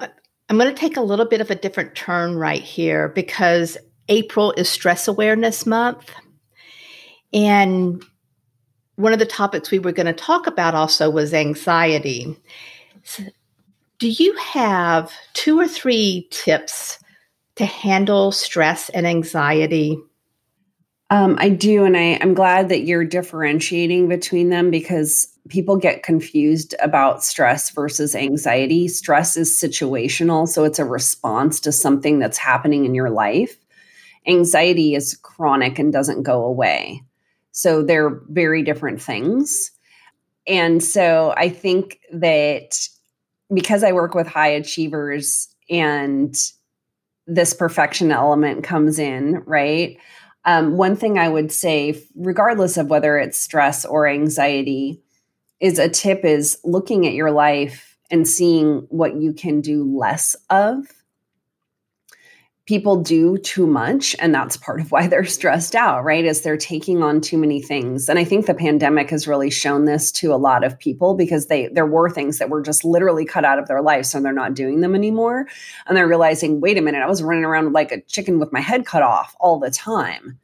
I'm 0.50 0.58
going 0.60 0.70
to 0.70 0.80
take 0.80 0.98
a 0.98 1.02
little 1.02 1.26
bit 1.26 1.42
of 1.42 1.50
a 1.50 1.56
different 1.56 1.96
turn 1.96 2.36
right 2.36 2.62
here 2.62 3.08
because 3.08 3.76
April 4.10 4.54
is 4.58 4.70
Stress 4.70 5.08
Awareness 5.08 5.66
Month. 5.66 6.10
And 7.34 8.04
one 8.96 9.14
of 9.14 9.20
the 9.20 9.26
topics 9.26 9.70
we 9.72 9.80
were 9.80 9.92
going 9.92 10.08
to 10.08 10.14
talk 10.14 10.48
about 10.48 10.76
also 10.76 11.10
was 11.10 11.34
anxiety. 11.34 12.36
Do 14.00 14.10
you 14.10 14.36
have 14.38 15.12
two 15.34 15.60
or 15.60 15.68
three 15.68 16.28
tips 16.32 17.00
to 17.56 17.66
handle 17.66 18.32
stress 18.32 18.90
and 18.90 19.06
anxiety? 19.06 19.98
Um, 21.10 21.38
I 21.40 21.50
do, 21.50 21.86
and 21.86 21.96
I, 21.96 22.18
I'm 22.22 22.34
glad 22.34 22.70
that 22.70 22.82
you're 22.82 23.06
differentiating 23.06 24.10
between 24.10 24.50
them 24.50 24.70
because 24.70 25.28
people 25.48 25.78
get 25.78 26.04
confused 26.04 26.76
about 26.82 27.24
stress 27.24 27.70
versus 27.70 28.14
anxiety. 28.14 28.90
Stress 28.90 29.38
is 29.38 29.50
situational, 29.50 30.48
so 30.48 30.66
it's 30.66 30.80
a 30.80 30.86
response 30.86 31.62
to 31.62 31.72
something 31.72 32.20
that's 32.20 32.38
happening 32.38 32.84
in 32.84 32.94
your 32.94 33.10
life 33.10 33.58
anxiety 34.28 34.96
is 34.96 35.16
chronic 35.16 35.80
and 35.80 35.92
doesn't 35.92 36.24
go 36.24 36.44
away. 36.44 37.02
So 37.52 37.82
they're 37.82 38.22
very 38.30 38.62
different 38.62 39.02
things. 39.02 39.72
And 40.48 40.84
so 40.84 41.34
I 41.38 41.50
think 41.50 42.00
that 42.14 42.88
because 43.54 43.84
I 43.84 43.92
work 43.92 44.14
with 44.14 44.28
high 44.28 44.50
achievers 44.50 45.48
and 45.70 46.36
this 47.26 47.54
perfection 47.54 48.12
element 48.12 48.64
comes 48.64 49.00
in, 49.00 49.44
right? 49.46 49.98
Um, 50.46 50.78
one 50.78 50.96
thing 50.96 51.20
I 51.20 51.28
would 51.28 51.52
say, 51.52 52.02
regardless 52.16 52.78
of 52.78 52.88
whether 52.88 53.18
it's 53.18 53.38
stress 53.38 53.84
or 53.84 54.08
anxiety, 54.08 55.02
is 55.60 55.80
a 55.80 55.90
tip 55.90 56.24
is 56.24 56.58
looking 56.64 57.06
at 57.06 57.14
your 57.14 57.32
life 57.32 57.98
and 58.10 58.28
seeing 58.28 58.86
what 58.90 59.16
you 59.16 59.34
can 59.34 59.60
do 59.60 59.84
less 59.98 60.36
of 60.50 60.86
people 62.68 63.02
do 63.02 63.38
too 63.38 63.66
much 63.66 64.16
and 64.20 64.36
that's 64.36 64.58
part 64.58 64.82
of 64.82 64.92
why 64.92 65.08
they're 65.08 65.26
stressed 65.26 65.74
out 65.74 66.04
right 66.04 66.26
is 66.26 66.42
they're 66.42 66.58
taking 66.58 67.02
on 67.02 67.20
too 67.20 67.38
many 67.38 67.62
things 67.62 68.08
and 68.08 68.20
i 68.20 68.24
think 68.24 68.46
the 68.46 68.54
pandemic 68.54 69.10
has 69.10 69.28
really 69.28 69.50
shown 69.50 69.86
this 69.86 70.12
to 70.12 70.34
a 70.34 70.36
lot 70.36 70.64
of 70.64 70.78
people 70.78 71.16
because 71.16 71.48
they 71.48 71.68
there 71.70 71.86
were 71.86 72.10
things 72.10 72.38
that 72.38 72.50
were 72.50 72.62
just 72.62 72.84
literally 72.84 73.26
cut 73.26 73.46
out 73.46 73.58
of 73.58 73.68
their 73.68 73.82
life 73.82 74.06
so 74.06 74.20
they're 74.20 74.34
not 74.34 74.54
doing 74.54 74.82
them 74.82 74.94
anymore 74.94 75.48
and 75.88 75.98
they're 75.98 76.08
realizing 76.08 76.62
wait 76.62 76.78
a 76.78 76.82
minute 76.82 77.02
i 77.02 77.08
was 77.08 77.24
running 77.24 77.46
around 77.46 77.72
like 77.74 77.92
a 77.92 78.02
chicken 78.02 78.38
with 78.38 78.52
my 78.54 78.62
head 78.62 78.86
cut 78.86 79.02
off 79.02 79.36
all 79.40 79.58
the 79.58 79.72
time 79.72 80.38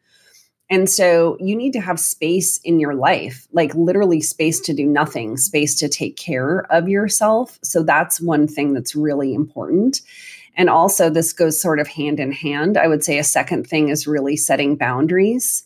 and 0.70 0.90
so 0.90 1.38
you 1.40 1.56
need 1.56 1.74
to 1.74 1.82
have 1.82 2.00
space 2.00 2.58
in 2.64 2.80
your 2.80 2.96
life, 2.96 3.48
like 3.52 3.76
literally 3.76 4.22
space 4.22 4.60
to 4.62 4.74
do 4.74 4.88
nothing, 4.88 5.38
space 5.38 5.76
to 5.76 5.88
take 5.88 6.18
care 6.18 6.66
of 6.72 6.90
yourself. 6.90 7.60
So 7.62 7.84
that's 7.84 8.20
one 8.20 8.48
thing 8.48 8.74
that's 8.74 8.96
really 8.96 9.36
important. 9.36 10.02
And 10.56 10.70
also, 10.70 11.10
this 11.10 11.34
goes 11.34 11.60
sort 11.60 11.80
of 11.80 11.88
hand 11.88 12.20
in 12.20 12.32
hand. 12.32 12.78
I 12.78 12.88
would 12.88 13.04
say 13.04 13.18
a 13.18 13.24
second 13.24 13.66
thing 13.68 13.90
is 13.90 14.06
really 14.06 14.36
setting 14.36 14.76
boundaries, 14.76 15.64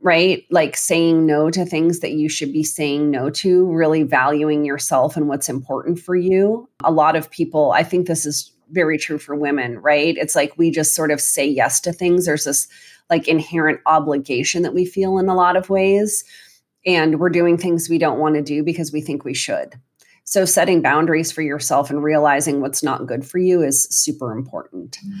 right? 0.00 0.44
Like 0.50 0.76
saying 0.76 1.26
no 1.26 1.50
to 1.50 1.66
things 1.66 2.00
that 2.00 2.12
you 2.12 2.28
should 2.28 2.52
be 2.52 2.62
saying 2.62 3.10
no 3.10 3.28
to, 3.30 3.70
really 3.72 4.02
valuing 4.02 4.64
yourself 4.64 5.16
and 5.16 5.28
what's 5.28 5.48
important 5.48 5.98
for 5.98 6.16
you. 6.16 6.68
A 6.82 6.90
lot 6.92 7.14
of 7.16 7.30
people, 7.30 7.72
I 7.72 7.82
think 7.82 8.06
this 8.06 8.24
is 8.24 8.50
very 8.70 8.98
true 8.98 9.18
for 9.18 9.34
women, 9.34 9.78
right? 9.80 10.16
It's 10.16 10.34
like 10.34 10.56
we 10.56 10.70
just 10.70 10.94
sort 10.94 11.10
of 11.10 11.20
say 11.20 11.46
yes 11.46 11.80
to 11.80 11.92
things. 11.92 12.26
There's 12.26 12.44
this 12.44 12.68
like 13.10 13.28
inherent 13.28 13.80
obligation 13.86 14.62
that 14.62 14.74
we 14.74 14.86
feel 14.86 15.18
in 15.18 15.28
a 15.28 15.34
lot 15.34 15.56
of 15.56 15.68
ways. 15.70 16.24
And 16.86 17.18
we're 17.18 17.30
doing 17.30 17.56
things 17.56 17.88
we 17.88 17.98
don't 17.98 18.18
want 18.18 18.34
to 18.34 18.42
do 18.42 18.62
because 18.62 18.92
we 18.92 19.00
think 19.00 19.24
we 19.24 19.34
should. 19.34 19.74
So, 20.24 20.44
setting 20.44 20.80
boundaries 20.80 21.30
for 21.30 21.42
yourself 21.42 21.90
and 21.90 22.02
realizing 22.02 22.60
what's 22.60 22.82
not 22.82 23.06
good 23.06 23.26
for 23.26 23.38
you 23.38 23.62
is 23.62 23.86
super 23.90 24.32
important. 24.32 24.98
Mm-hmm. 25.06 25.20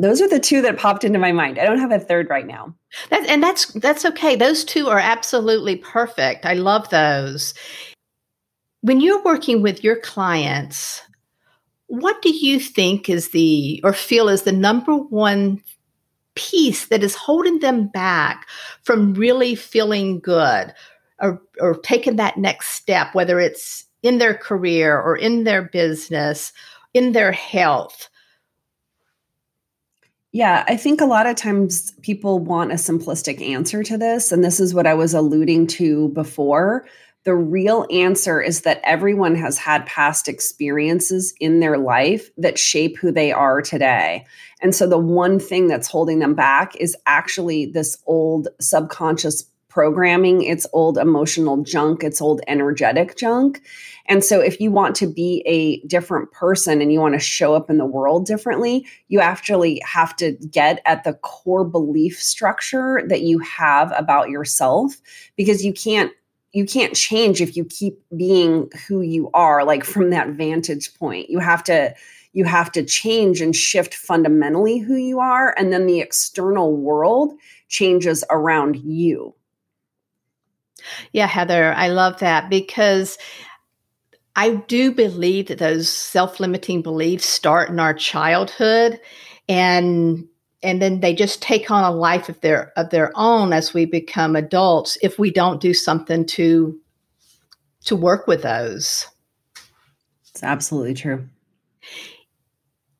Those 0.00 0.20
are 0.20 0.28
the 0.28 0.40
two 0.40 0.60
that 0.62 0.78
popped 0.78 1.04
into 1.04 1.18
my 1.18 1.32
mind. 1.32 1.58
I 1.58 1.64
don't 1.64 1.78
have 1.78 1.92
a 1.92 2.00
third 2.00 2.28
right 2.28 2.46
now. 2.46 2.74
That, 3.10 3.28
and 3.28 3.42
that's 3.42 3.66
that's 3.74 4.04
okay. 4.04 4.34
Those 4.34 4.64
two 4.64 4.88
are 4.88 4.98
absolutely 4.98 5.76
perfect. 5.76 6.46
I 6.46 6.54
love 6.54 6.88
those. 6.90 7.54
When 8.80 9.00
you're 9.00 9.22
working 9.22 9.62
with 9.62 9.84
your 9.84 9.96
clients, 9.96 11.00
what 11.86 12.20
do 12.22 12.30
you 12.30 12.58
think 12.58 13.08
is 13.08 13.30
the 13.30 13.80
or 13.84 13.92
feel 13.92 14.28
is 14.28 14.42
the 14.42 14.52
number 14.52 14.96
one 14.96 15.62
piece 16.34 16.86
that 16.86 17.04
is 17.04 17.14
holding 17.14 17.60
them 17.60 17.86
back 17.86 18.48
from 18.82 19.14
really 19.14 19.54
feeling 19.54 20.18
good 20.18 20.74
or, 21.20 21.40
or 21.60 21.76
taking 21.78 22.16
that 22.16 22.36
next 22.36 22.70
step, 22.70 23.14
whether 23.14 23.38
it's 23.38 23.84
in 24.04 24.18
their 24.18 24.34
career 24.34 25.00
or 25.00 25.16
in 25.16 25.42
their 25.42 25.62
business, 25.62 26.52
in 26.92 27.10
their 27.10 27.32
health? 27.32 28.08
Yeah, 30.30 30.64
I 30.68 30.76
think 30.76 31.00
a 31.00 31.06
lot 31.06 31.26
of 31.26 31.36
times 31.36 31.92
people 32.02 32.38
want 32.38 32.72
a 32.72 32.74
simplistic 32.74 33.40
answer 33.40 33.82
to 33.82 33.96
this. 33.96 34.30
And 34.30 34.44
this 34.44 34.60
is 34.60 34.74
what 34.74 34.86
I 34.86 34.94
was 34.94 35.14
alluding 35.14 35.68
to 35.68 36.08
before. 36.10 36.86
The 37.24 37.34
real 37.34 37.86
answer 37.90 38.42
is 38.42 38.62
that 38.62 38.82
everyone 38.84 39.36
has 39.36 39.56
had 39.56 39.86
past 39.86 40.28
experiences 40.28 41.32
in 41.40 41.60
their 41.60 41.78
life 41.78 42.28
that 42.36 42.58
shape 42.58 42.98
who 42.98 43.10
they 43.10 43.32
are 43.32 43.62
today. 43.62 44.26
And 44.60 44.74
so 44.74 44.86
the 44.86 44.98
one 44.98 45.38
thing 45.38 45.66
that's 45.66 45.88
holding 45.88 46.18
them 46.18 46.34
back 46.34 46.76
is 46.76 46.94
actually 47.06 47.66
this 47.66 47.96
old 48.06 48.48
subconscious 48.60 49.44
programming, 49.74 50.42
it's 50.42 50.66
old 50.72 50.98
emotional 50.98 51.62
junk, 51.64 52.04
it's 52.04 52.20
old 52.20 52.40
energetic 52.46 53.16
junk. 53.16 53.60
And 54.06 54.22
so, 54.22 54.40
if 54.40 54.60
you 54.60 54.70
want 54.70 54.94
to 54.96 55.06
be 55.06 55.42
a 55.46 55.80
different 55.86 56.30
person 56.32 56.82
and 56.82 56.92
you 56.92 57.00
want 57.00 57.14
to 57.14 57.20
show 57.20 57.54
up 57.54 57.70
in 57.70 57.78
the 57.78 57.86
world 57.86 58.26
differently, 58.26 58.86
you 59.08 59.20
actually 59.20 59.80
have 59.84 60.14
to 60.16 60.32
get 60.50 60.82
at 60.84 61.04
the 61.04 61.14
core 61.14 61.64
belief 61.64 62.22
structure 62.22 63.02
that 63.08 63.22
you 63.22 63.38
have 63.38 63.92
about 63.96 64.28
yourself 64.28 64.96
because 65.36 65.64
you 65.64 65.72
can't 65.72 66.12
you 66.52 66.64
can't 66.64 66.94
change 66.94 67.40
if 67.40 67.56
you 67.56 67.64
keep 67.64 67.98
being 68.16 68.70
who 68.86 69.00
you 69.00 69.28
are 69.34 69.64
like 69.64 69.84
from 69.84 70.10
that 70.10 70.30
vantage 70.30 70.94
point. 70.94 71.28
You 71.28 71.40
have 71.40 71.64
to 71.64 71.94
you 72.32 72.44
have 72.44 72.70
to 72.72 72.82
change 72.82 73.40
and 73.40 73.54
shift 73.54 73.94
fundamentally 73.94 74.78
who 74.78 74.96
you 74.96 75.20
are 75.20 75.54
and 75.56 75.72
then 75.72 75.86
the 75.86 76.00
external 76.00 76.76
world 76.76 77.32
changes 77.68 78.24
around 78.30 78.76
you. 78.76 79.34
Yeah, 81.12 81.26
Heather, 81.26 81.72
I 81.72 81.88
love 81.88 82.18
that 82.18 82.50
because 82.50 83.18
I 84.36 84.56
do 84.66 84.90
believe 84.92 85.48
that 85.48 85.58
those 85.58 85.88
self-limiting 85.88 86.82
beliefs 86.82 87.26
start 87.26 87.70
in 87.70 87.78
our 87.78 87.94
childhood 87.94 89.00
and 89.48 90.26
and 90.62 90.80
then 90.80 91.00
they 91.00 91.14
just 91.14 91.42
take 91.42 91.70
on 91.70 91.84
a 91.84 91.94
life 91.94 92.28
of 92.28 92.40
their 92.40 92.72
of 92.76 92.90
their 92.90 93.12
own 93.14 93.52
as 93.52 93.74
we 93.74 93.84
become 93.84 94.34
adults 94.34 94.96
if 95.02 95.18
we 95.18 95.30
don't 95.30 95.60
do 95.60 95.74
something 95.74 96.24
to 96.26 96.78
to 97.84 97.94
work 97.94 98.26
with 98.26 98.42
those. 98.42 99.06
It's 100.30 100.42
absolutely 100.42 100.94
true. 100.94 101.28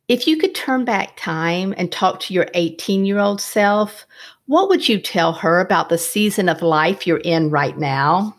If 0.07 0.27
you 0.27 0.37
could 0.37 0.55
turn 0.55 0.85
back 0.85 1.16
time 1.16 1.75
and 1.79 1.90
talk 1.90 2.20
to 2.20 2.35
your 2.35 2.47
18 2.53 3.07
year 3.07 3.18
old 3.18 3.40
self, 3.40 4.07
what 4.47 4.68
would 4.68 4.87
you 4.87 5.01
tell 5.01 5.33
her 5.33 5.61
about 5.61 5.88
the 5.88 5.99
season 5.99 6.51
of 6.51 6.61
life 6.61 7.07
you're 7.07 7.16
in 7.16 7.49
right 7.49 7.77
now? 7.77 8.37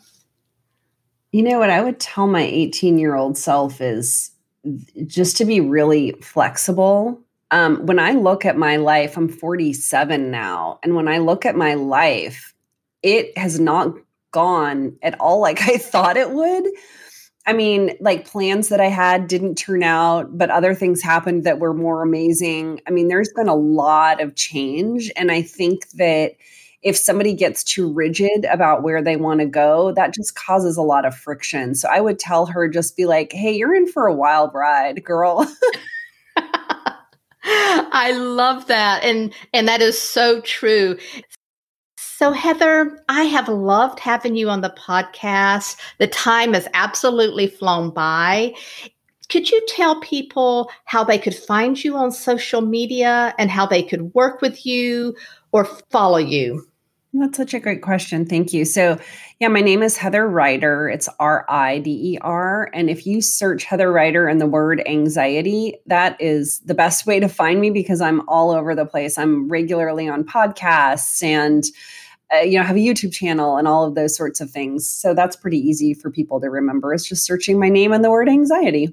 You 1.35 1.43
know 1.43 1.59
what 1.59 1.69
I 1.69 1.81
would 1.81 1.99
tell 1.99 2.27
my 2.27 2.43
18 2.43 2.97
year 2.97 3.13
old 3.13 3.37
self 3.37 3.81
is 3.81 4.31
just 5.05 5.35
to 5.35 5.43
be 5.43 5.59
really 5.59 6.13
flexible. 6.21 7.19
Um, 7.51 7.85
when 7.85 7.99
I 7.99 8.11
look 8.11 8.45
at 8.45 8.55
my 8.55 8.77
life, 8.77 9.17
I'm 9.17 9.27
47 9.27 10.31
now. 10.31 10.79
And 10.81 10.95
when 10.95 11.09
I 11.09 11.17
look 11.17 11.45
at 11.45 11.57
my 11.57 11.73
life, 11.73 12.53
it 13.03 13.37
has 13.37 13.59
not 13.59 13.95
gone 14.31 14.95
at 15.01 15.19
all 15.19 15.41
like 15.41 15.61
I 15.67 15.75
thought 15.77 16.15
it 16.15 16.31
would. 16.31 16.69
I 17.45 17.51
mean, 17.51 17.97
like 17.99 18.25
plans 18.25 18.69
that 18.69 18.79
I 18.79 18.87
had 18.87 19.27
didn't 19.27 19.55
turn 19.55 19.83
out, 19.83 20.37
but 20.37 20.49
other 20.49 20.73
things 20.73 21.01
happened 21.01 21.43
that 21.43 21.59
were 21.59 21.73
more 21.73 22.01
amazing. 22.01 22.79
I 22.87 22.91
mean, 22.91 23.09
there's 23.09 23.33
been 23.35 23.49
a 23.49 23.55
lot 23.55 24.21
of 24.21 24.35
change. 24.35 25.11
And 25.17 25.33
I 25.33 25.41
think 25.41 25.89
that 25.95 26.35
if 26.85 26.95
somebody 26.95 27.33
gets 27.33 27.63
too 27.63 27.91
rigid 27.91 28.45
about 28.45 28.83
where 28.83 29.01
they 29.01 29.17
want 29.17 29.39
to 29.39 29.45
go, 29.47 29.91
that 29.93 30.13
just 30.13 30.35
causes 30.35 30.77
a 30.77 30.83
lot 30.83 31.03
of 31.03 31.15
friction. 31.15 31.73
So 31.73 31.89
I 31.89 31.99
would 31.99 32.19
tell 32.19 32.45
her 32.45 32.69
just 32.69 32.95
be 32.95 33.07
like, 33.07 33.33
hey, 33.33 33.51
you're 33.51 33.73
in 33.73 33.87
for 33.87 34.05
a 34.05 34.13
wild 34.13 34.51
ride, 34.53 35.03
girl. 35.03 35.51
I 37.43 38.11
love 38.15 38.67
that. 38.67 39.03
And 39.03 39.33
and 39.51 39.67
that 39.67 39.81
is 39.81 39.99
so 39.99 40.41
true. 40.41 40.97
So, 41.97 42.31
Heather, 42.31 43.03
I 43.09 43.23
have 43.23 43.49
loved 43.49 43.99
having 43.99 44.35
you 44.35 44.49
on 44.49 44.61
the 44.61 44.73
podcast. 44.77 45.77
The 45.97 46.07
time 46.07 46.53
has 46.53 46.67
absolutely 46.75 47.47
flown 47.47 47.89
by. 47.89 48.53
Could 49.29 49.49
you 49.49 49.61
tell 49.67 49.99
people 50.01 50.69
how 50.85 51.03
they 51.03 51.17
could 51.17 51.35
find 51.35 51.83
you 51.83 51.97
on 51.97 52.11
social 52.11 52.61
media 52.61 53.33
and 53.39 53.49
how 53.49 53.65
they 53.65 53.81
could 53.81 54.13
work 54.13 54.39
with 54.41 54.65
you 54.67 55.15
or 55.51 55.65
follow 55.89 56.17
you? 56.17 56.65
That's 57.19 57.37
such 57.37 57.53
a 57.53 57.59
great 57.59 57.81
question. 57.81 58.25
Thank 58.25 58.51
you. 58.51 58.65
So, 58.65 58.99
yeah, 59.39 59.47
my 59.47 59.61
name 59.61 59.81
is 59.83 59.95
Heather 59.95 60.27
Rider. 60.27 60.89
It's 60.89 61.07
R 61.19 61.45
I 61.49 61.79
D 61.79 62.13
E 62.13 62.17
R. 62.21 62.69
And 62.73 62.89
if 62.89 63.05
you 63.05 63.21
search 63.21 63.63
Heather 63.63 63.91
Rider 63.91 64.27
and 64.27 64.41
the 64.41 64.47
word 64.47 64.81
anxiety, 64.85 65.77
that 65.85 66.19
is 66.19 66.59
the 66.61 66.73
best 66.73 67.05
way 67.05 67.19
to 67.19 67.29
find 67.29 67.61
me 67.61 67.69
because 67.69 68.01
I'm 68.01 68.27
all 68.27 68.51
over 68.51 68.75
the 68.75 68.85
place. 68.85 69.17
I'm 69.17 69.47
regularly 69.47 70.09
on 70.09 70.23
podcasts 70.23 71.23
and 71.23 71.63
uh, 72.33 72.39
you 72.39 72.57
know 72.57 72.63
have 72.63 72.75
a 72.75 72.79
youtube 72.79 73.13
channel 73.13 73.55
and 73.55 73.67
all 73.67 73.85
of 73.85 73.93
those 73.93 74.15
sorts 74.15 74.41
of 74.41 74.49
things 74.49 74.89
so 74.89 75.13
that's 75.13 75.35
pretty 75.35 75.59
easy 75.59 75.93
for 75.93 76.09
people 76.09 76.41
to 76.41 76.49
remember 76.49 76.91
it's 76.91 77.07
just 77.07 77.23
searching 77.23 77.59
my 77.59 77.69
name 77.69 77.91
and 77.91 78.03
the 78.03 78.09
word 78.09 78.27
anxiety 78.27 78.91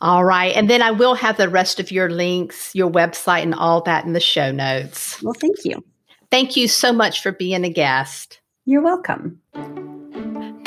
all 0.00 0.24
right 0.24 0.56
and 0.56 0.70
then 0.70 0.80
i 0.80 0.90
will 0.90 1.14
have 1.14 1.36
the 1.36 1.48
rest 1.48 1.78
of 1.78 1.90
your 1.90 2.08
links 2.08 2.74
your 2.74 2.90
website 2.90 3.42
and 3.42 3.54
all 3.54 3.82
that 3.82 4.06
in 4.06 4.14
the 4.14 4.20
show 4.20 4.50
notes 4.50 5.22
well 5.22 5.34
thank 5.34 5.62
you 5.62 5.84
thank 6.30 6.56
you 6.56 6.68
so 6.68 6.92
much 6.92 7.22
for 7.22 7.32
being 7.32 7.64
a 7.64 7.70
guest 7.70 8.40
you're 8.64 8.82
welcome 8.82 9.40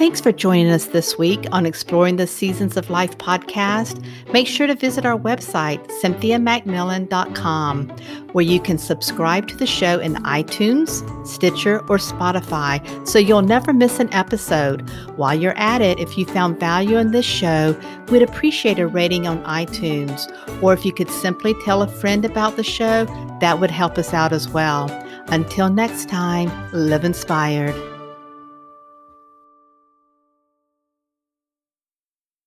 Thanks 0.01 0.19
for 0.19 0.31
joining 0.31 0.71
us 0.71 0.85
this 0.85 1.19
week 1.19 1.45
on 1.51 1.67
Exploring 1.67 2.15
the 2.15 2.25
Seasons 2.25 2.75
of 2.75 2.89
Life 2.89 3.19
podcast. 3.19 4.03
Make 4.33 4.47
sure 4.47 4.65
to 4.65 4.73
visit 4.73 5.05
our 5.05 5.15
website, 5.15 5.85
cynthiamacmillan.com, 6.01 7.89
where 8.31 8.43
you 8.43 8.59
can 8.59 8.79
subscribe 8.79 9.47
to 9.49 9.55
the 9.55 9.67
show 9.67 9.99
in 9.99 10.15
iTunes, 10.15 11.05
Stitcher, 11.27 11.81
or 11.81 11.97
Spotify 11.97 13.07
so 13.07 13.19
you'll 13.19 13.43
never 13.43 13.73
miss 13.73 13.99
an 13.99 14.11
episode. 14.11 14.89
While 15.17 15.35
you're 15.35 15.55
at 15.55 15.83
it, 15.83 15.99
if 15.99 16.17
you 16.17 16.25
found 16.25 16.59
value 16.59 16.97
in 16.97 17.11
this 17.11 17.23
show, 17.23 17.79
we'd 18.09 18.23
appreciate 18.23 18.79
a 18.79 18.87
rating 18.87 19.27
on 19.27 19.43
iTunes. 19.43 20.25
Or 20.63 20.73
if 20.73 20.83
you 20.83 20.93
could 20.93 21.11
simply 21.11 21.53
tell 21.63 21.83
a 21.83 21.87
friend 21.87 22.25
about 22.25 22.55
the 22.55 22.63
show, 22.63 23.05
that 23.39 23.59
would 23.59 23.69
help 23.69 23.99
us 23.99 24.15
out 24.15 24.33
as 24.33 24.49
well. 24.49 24.87
Until 25.31 25.69
next 25.69 26.09
time, 26.09 26.51
live 26.73 27.05
inspired. 27.05 27.90